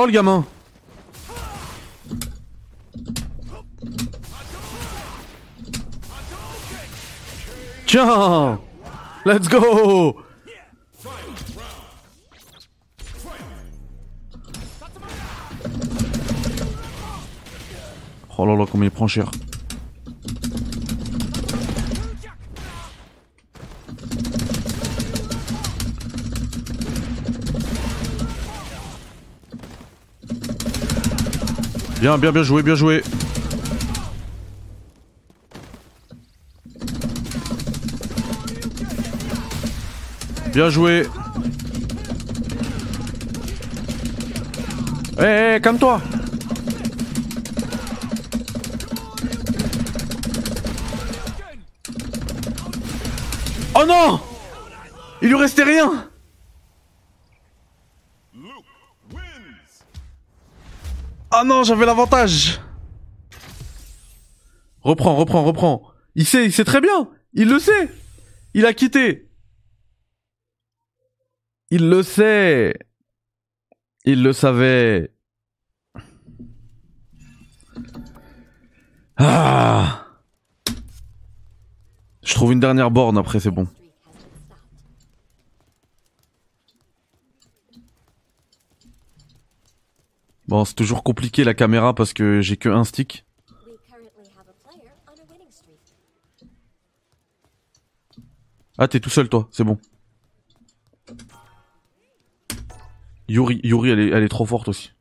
Oh 0.01 0.05
le 0.05 0.13
gamin 0.13 0.45
Tiens 7.85 8.61
Let's 9.25 9.49
go 9.49 10.15
Oh 18.37 18.45
là 18.45 18.55
là, 18.55 18.65
comment 18.71 18.85
il 18.85 18.91
prend 18.91 19.05
cher. 19.05 19.29
Bien, 31.99 32.17
bien, 32.17 32.31
bien 32.31 32.43
joué, 32.43 32.63
bien 32.63 32.75
joué. 32.75 33.03
Bien 40.53 40.69
joué. 40.69 41.05
Eh, 45.19 45.23
hey, 45.23 45.61
calme-toi. 45.61 46.01
Oh 53.75 53.85
non 53.85 54.21
Il 55.21 55.27
lui 55.27 55.35
restait 55.35 55.63
rien 55.63 56.08
Ah 61.41 61.45
non, 61.45 61.63
j'avais 61.63 61.85
l'avantage 61.85 62.59
Reprends, 64.81 65.15
reprends, 65.15 65.45
reprends. 65.45 65.83
Il 66.15 66.25
sait, 66.25 66.43
il 66.43 66.51
sait 66.51 66.65
très 66.65 66.81
bien. 66.81 67.09
Il 67.31 67.47
le 67.47 67.59
sait. 67.59 67.89
Il 68.53 68.65
a 68.65 68.73
quitté. 68.73 69.29
Il 71.71 71.89
le 71.89 72.03
sait. 72.03 72.77
Il 74.03 74.21
le 74.21 74.33
savait. 74.33 75.13
Ah. 79.15 80.07
Je 82.21 82.33
trouve 82.33 82.51
une 82.51 82.59
dernière 82.59 82.91
borne 82.91 83.17
après, 83.17 83.39
c'est 83.39 83.49
bon. 83.49 83.65
Bon, 90.49 90.65
c'est 90.65 90.73
toujours 90.73 91.03
compliqué 91.03 91.43
la 91.43 91.53
caméra 91.53 91.93
parce 91.93 92.11
que 92.11 92.41
j'ai 92.41 92.57
que 92.57 92.69
un 92.69 92.83
stick. 92.83 93.23
Ah, 98.79 98.87
t'es 98.87 98.99
tout 98.99 99.11
seul 99.11 99.29
toi, 99.29 99.47
c'est 99.51 99.63
bon. 99.63 99.77
Yuri, 103.27 103.59
Yuri, 103.63 103.91
elle 103.91 103.99
est, 103.99 104.09
elle 104.09 104.23
est 104.23 104.29
trop 104.29 104.47
forte 104.47 104.69
aussi. 104.69 104.91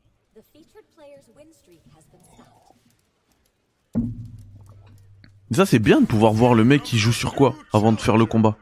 Ça, 5.51 5.65
c'est 5.65 5.79
bien 5.79 6.03
de 6.03 6.07
pouvoir 6.07 6.35
voir 6.35 6.53
le 6.53 6.65
mec 6.65 6.83
qui 6.83 6.99
joue 6.99 7.11
sur 7.11 7.35
quoi 7.35 7.55
avant 7.73 7.93
de 7.93 8.01
faire 8.01 8.19
le 8.19 8.27
combat. 8.27 8.59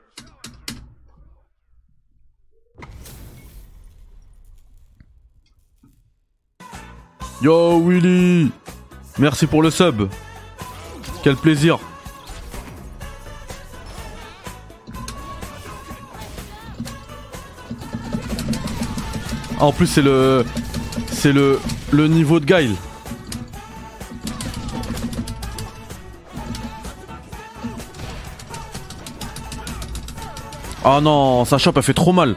Yo 7.43 7.81
Willy 7.81 8.51
Merci 9.19 9.47
pour 9.47 9.63
le 9.63 9.71
sub. 9.71 10.09
Quel 11.23 11.37
plaisir. 11.37 11.79
Ah, 19.59 19.65
en 19.65 19.73
plus 19.73 19.87
c'est 19.87 20.03
le 20.03 20.45
c'est 21.11 21.33
le 21.33 21.59
le 21.91 22.09
niveau 22.09 22.41
de 22.41 22.45
Guile. 22.45 22.75
Oh 30.85 31.01
non, 31.01 31.45
sa 31.45 31.59
chope 31.59 31.77
elle 31.79 31.83
fait 31.83 31.95
trop 31.95 32.13
mal. 32.13 32.37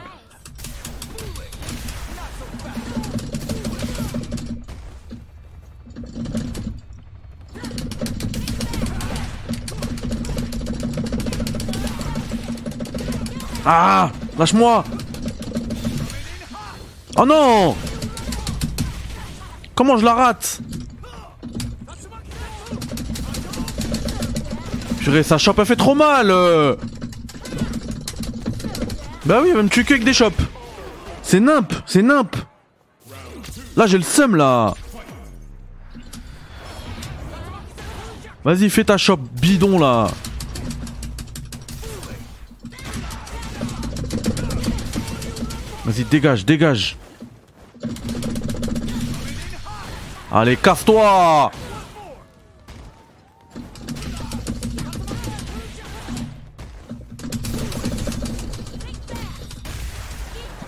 Ah 13.72 14.10
Lâche-moi 14.36 14.82
Oh 17.16 17.24
non 17.24 17.76
Comment 19.76 19.96
je 19.96 20.04
la 20.04 20.14
rate? 20.14 20.60
Purée, 24.98 25.22
sa 25.22 25.38
chope, 25.38 25.60
elle 25.60 25.66
fait 25.66 25.76
trop 25.76 25.94
mal 25.94 26.32
euh. 26.32 26.74
Bah 29.24 29.38
oui, 29.40 29.50
elle 29.50 29.56
va 29.56 29.62
me 29.62 29.68
tuer 29.68 29.84
que 29.84 29.94
avec 29.94 30.04
des 30.04 30.14
chopes. 30.14 30.42
C'est 31.22 31.38
nimp, 31.38 31.72
c'est 31.86 32.02
nimp. 32.02 32.34
Là, 33.76 33.86
j'ai 33.86 33.98
le 33.98 34.02
seum, 34.02 34.34
là. 34.34 34.74
Vas-y, 38.42 38.68
fais 38.68 38.82
ta 38.82 38.96
chope 38.96 39.22
bidon, 39.40 39.78
là. 39.78 40.08
Vas-y, 45.90 46.04
dégage, 46.04 46.46
dégage. 46.46 46.96
Allez, 50.30 50.56
casse-toi 50.56 51.50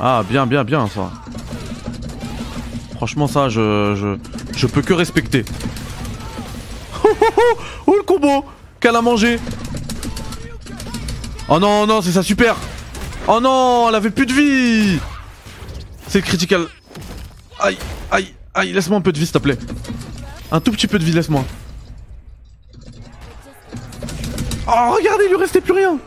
Ah, 0.01 0.25
bien, 0.29 0.45
bien, 0.45 0.65
bien, 0.65 0.89
ça. 0.89 1.13
Franchement, 2.97 3.29
ça, 3.29 3.49
je, 3.49 3.95
je, 3.95 4.19
je 4.57 4.67
peux 4.67 4.83
que 4.83 4.93
respecter. 4.93 5.45
Oh, 7.87 7.95
le 7.97 8.03
combo 8.03 8.45
qu'elle 8.81 8.97
a 8.97 9.03
mangé 9.03 9.39
Oh 11.49 11.61
non, 11.61 11.87
non, 11.87 12.03
c'est 12.03 12.11
ça, 12.13 12.25
super 12.25 12.57
Oh 13.29 13.39
non, 13.41 13.89
elle 13.89 13.95
avait 13.95 14.11
plus 14.11 14.27
de 14.27 14.33
vie 14.33 14.99
C'est 16.13 16.21
critical. 16.21 16.69
Aïe, 17.59 17.79
aïe, 18.11 18.35
aïe, 18.53 18.73
laisse-moi 18.75 18.99
un 18.99 19.01
peu 19.01 19.13
de 19.13 19.19
vie, 19.19 19.25
s'il 19.25 19.33
te 19.33 19.39
plaît. 19.39 19.57
Un 20.51 20.61
tout 20.61 20.71
petit 20.71 20.87
peu 20.87 20.99
de 20.99 21.05
vie, 21.05 21.13
laisse-moi. 21.13 21.43
Oh, 24.69 24.95
regardez, 24.95 25.25
il 25.25 25.31
lui 25.31 25.37
restait 25.37 25.63
plus 25.63 25.73
rien 25.73 25.99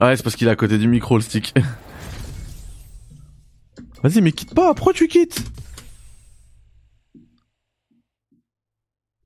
Ouais, 0.00 0.16
c'est 0.16 0.22
parce 0.22 0.36
qu'il 0.36 0.46
est 0.46 0.52
à 0.52 0.56
côté 0.56 0.78
du 0.78 0.86
micro, 0.86 1.16
le 1.16 1.22
stick. 1.22 1.52
Vas-y, 4.04 4.20
mais 4.20 4.30
quitte 4.30 4.54
pas, 4.54 4.72
pourquoi 4.74 4.92
tu 4.92 5.08
quittes? 5.08 5.42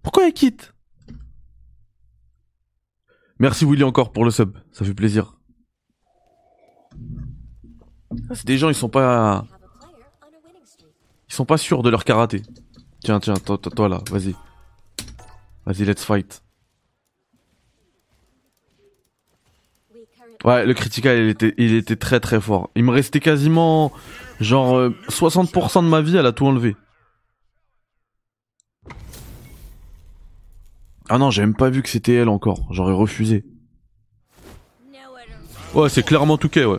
Pourquoi 0.03 0.25
il 0.25 0.33
quitte? 0.33 0.73
Merci 3.39 3.67
Willy 3.67 3.85
encore 3.85 4.11
pour 4.11 4.25
le 4.25 4.31
sub, 4.31 4.57
ça 4.73 4.87
fait 4.87 4.95
plaisir. 4.95 5.34
C'est 8.35 8.47
des 8.47 8.59
gens, 8.59 8.69
ils 8.69 8.75
sont 8.75 8.89
pas... 8.89 9.47
Ils 11.29 11.35
sont 11.35 11.45
pas 11.45 11.57
sûrs 11.57 11.83
de 11.83 11.91
leur 11.91 12.05
karaté. 12.05 12.43
Tiens, 13.01 13.21
tiens, 13.21 13.35
toi, 13.35 13.59
toi, 13.59 13.89
là, 13.89 14.01
vas-y. 14.11 14.35
Vas-y, 15.67 15.85
let's 15.85 16.05
fight. 16.05 16.43
Ouais, 20.45 20.67
le 20.67 20.75
critical, 20.75 21.19
il 21.19 21.29
était, 21.31 21.55
il 21.57 21.75
était 21.75 21.97
très 21.97 22.21
très 22.21 22.41
fort. 22.41 22.71
Il 22.77 22.85
me 22.85 22.91
restait 22.91 23.21
quasiment, 23.21 23.93
genre, 24.41 24.77
euh, 24.77 24.95
60% 25.09 25.83
de 25.83 25.89
ma 25.89 26.03
vie, 26.03 26.17
elle 26.17 26.27
a 26.27 26.33
tout 26.33 26.47
enlevé. 26.47 26.77
Ah 31.09 31.19
non, 31.19 31.31
j'ai 31.31 31.43
même 31.43 31.55
pas 31.55 31.71
vu 31.71 31.83
que 31.83 31.89
c'était 31.89 32.15
elle 32.15 32.29
encore. 32.29 32.67
J'aurais 32.71 32.93
refusé. 32.93 33.45
Ouais, 35.75 35.89
c'est 35.89 36.05
clairement 36.05 36.39
Touquet, 36.39 36.65
ouais. 36.65 36.79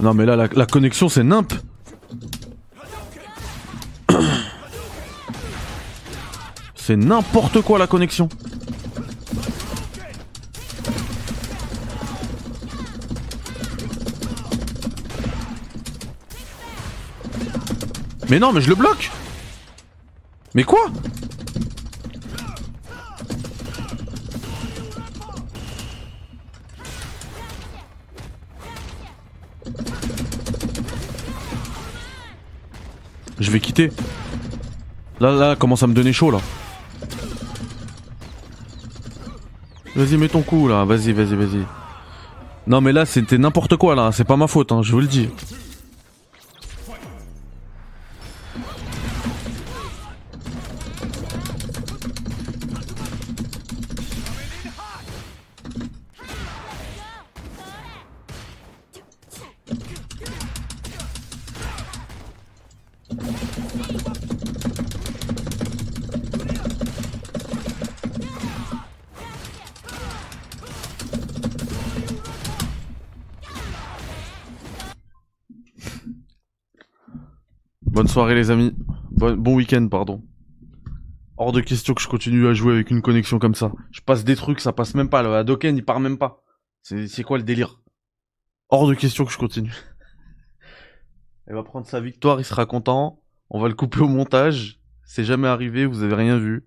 Non 0.00 0.14
mais 0.14 0.24
là 0.26 0.36
la, 0.36 0.66
connexion 0.66 1.08
c'est 1.08 1.24
nimp. 1.24 1.52
C'est 6.74 6.96
n'importe 6.96 7.60
quoi 7.60 7.78
la 7.78 7.86
connexion. 7.86 8.28
Mais 18.30 18.38
non 18.38 18.52
mais 18.52 18.60
je 18.60 18.68
le 18.68 18.74
bloque. 18.74 19.10
Mais 20.54 20.64
quoi? 20.64 20.86
Je 33.48 33.52
vais 33.54 33.60
quitter. 33.60 33.90
Là, 35.20 35.32
là, 35.32 35.56
commence 35.56 35.82
à 35.82 35.86
me 35.86 35.94
donner 35.94 36.12
chaud 36.12 36.30
là. 36.30 36.38
Vas-y, 39.96 40.18
mets 40.18 40.28
ton 40.28 40.42
coup 40.42 40.68
là. 40.68 40.84
Vas-y, 40.84 41.12
vas-y, 41.12 41.34
vas-y. 41.34 41.64
Non, 42.66 42.82
mais 42.82 42.92
là, 42.92 43.06
c'était 43.06 43.38
n'importe 43.38 43.76
quoi 43.76 43.94
là. 43.94 44.12
C'est 44.12 44.24
pas 44.24 44.36
ma 44.36 44.48
faute, 44.48 44.70
hein, 44.70 44.82
je 44.82 44.92
vous 44.92 45.00
le 45.00 45.06
dis. 45.06 45.30
Bonne 78.08 78.14
soirée 78.14 78.34
les 78.34 78.50
amis. 78.50 78.74
Bon, 79.10 79.54
week-end, 79.54 79.86
pardon. 79.86 80.24
Hors 81.36 81.52
de 81.52 81.60
question 81.60 81.92
que 81.92 82.00
je 82.00 82.08
continue 82.08 82.46
à 82.46 82.54
jouer 82.54 82.72
avec 82.72 82.90
une 82.90 83.02
connexion 83.02 83.38
comme 83.38 83.54
ça. 83.54 83.70
Je 83.90 84.00
passe 84.00 84.24
des 84.24 84.34
trucs, 84.34 84.60
ça 84.60 84.72
passe 84.72 84.94
même 84.94 85.10
pas. 85.10 85.22
Le 85.22 85.34
Hadoken, 85.34 85.76
il 85.76 85.84
part 85.84 86.00
même 86.00 86.16
pas. 86.16 86.42
C'est 86.80 87.22
quoi 87.22 87.36
le 87.36 87.44
délire? 87.44 87.82
Hors 88.70 88.88
de 88.88 88.94
question 88.94 89.26
que 89.26 89.30
je 89.30 89.36
continue. 89.36 89.74
Elle 91.46 91.54
va 91.54 91.62
prendre 91.62 91.86
sa 91.86 92.00
victoire, 92.00 92.40
il 92.40 92.44
sera 92.44 92.64
content. 92.64 93.22
On 93.50 93.60
va 93.60 93.68
le 93.68 93.74
couper 93.74 94.00
au 94.00 94.08
montage. 94.08 94.80
C'est 95.04 95.24
jamais 95.24 95.48
arrivé, 95.48 95.84
vous 95.84 96.02
avez 96.02 96.14
rien 96.14 96.38
vu. 96.38 96.66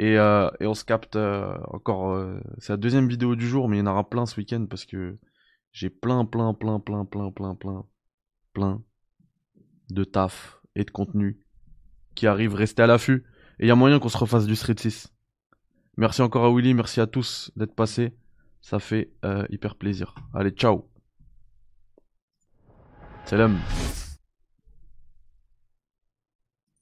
Et, 0.00 0.18
euh, 0.18 0.50
on 0.62 0.74
se 0.74 0.84
capte 0.84 1.14
euh, 1.14 1.56
encore. 1.68 2.10
euh, 2.10 2.40
c'est 2.58 2.72
la 2.72 2.76
deuxième 2.76 3.06
vidéo 3.06 3.36
du 3.36 3.46
jour, 3.46 3.68
mais 3.68 3.76
il 3.76 3.80
y 3.80 3.82
en 3.84 3.86
aura 3.86 4.10
plein 4.10 4.26
ce 4.26 4.36
week-end 4.36 4.66
parce 4.68 4.84
que 4.84 5.16
j'ai 5.70 5.90
plein, 5.90 6.24
plein, 6.24 6.54
plein, 6.54 6.80
plein, 6.80 7.04
plein, 7.04 7.30
plein, 7.30 7.54
plein, 7.54 7.84
plein 8.52 8.82
de 9.90 10.04
taf 10.04 10.55
et 10.76 10.84
de 10.84 10.90
contenu 10.90 11.40
qui 12.14 12.26
arrive. 12.26 12.54
Restez 12.54 12.82
à 12.82 12.86
l'affût. 12.86 13.24
Et 13.58 13.64
il 13.64 13.68
y 13.68 13.70
a 13.70 13.74
moyen 13.74 13.98
qu'on 13.98 14.08
se 14.08 14.18
refasse 14.18 14.46
du 14.46 14.54
Street 14.54 14.76
6. 14.78 15.12
Merci 15.96 16.22
encore 16.22 16.44
à 16.44 16.54
Willy, 16.54 16.74
merci 16.74 17.00
à 17.00 17.06
tous 17.06 17.50
d'être 17.56 17.74
passés. 17.74 18.14
Ça 18.60 18.78
fait 18.78 19.12
euh, 19.24 19.46
hyper 19.48 19.76
plaisir. 19.76 20.14
Allez, 20.34 20.50
ciao. 20.50 20.88
Salam. 23.24 23.58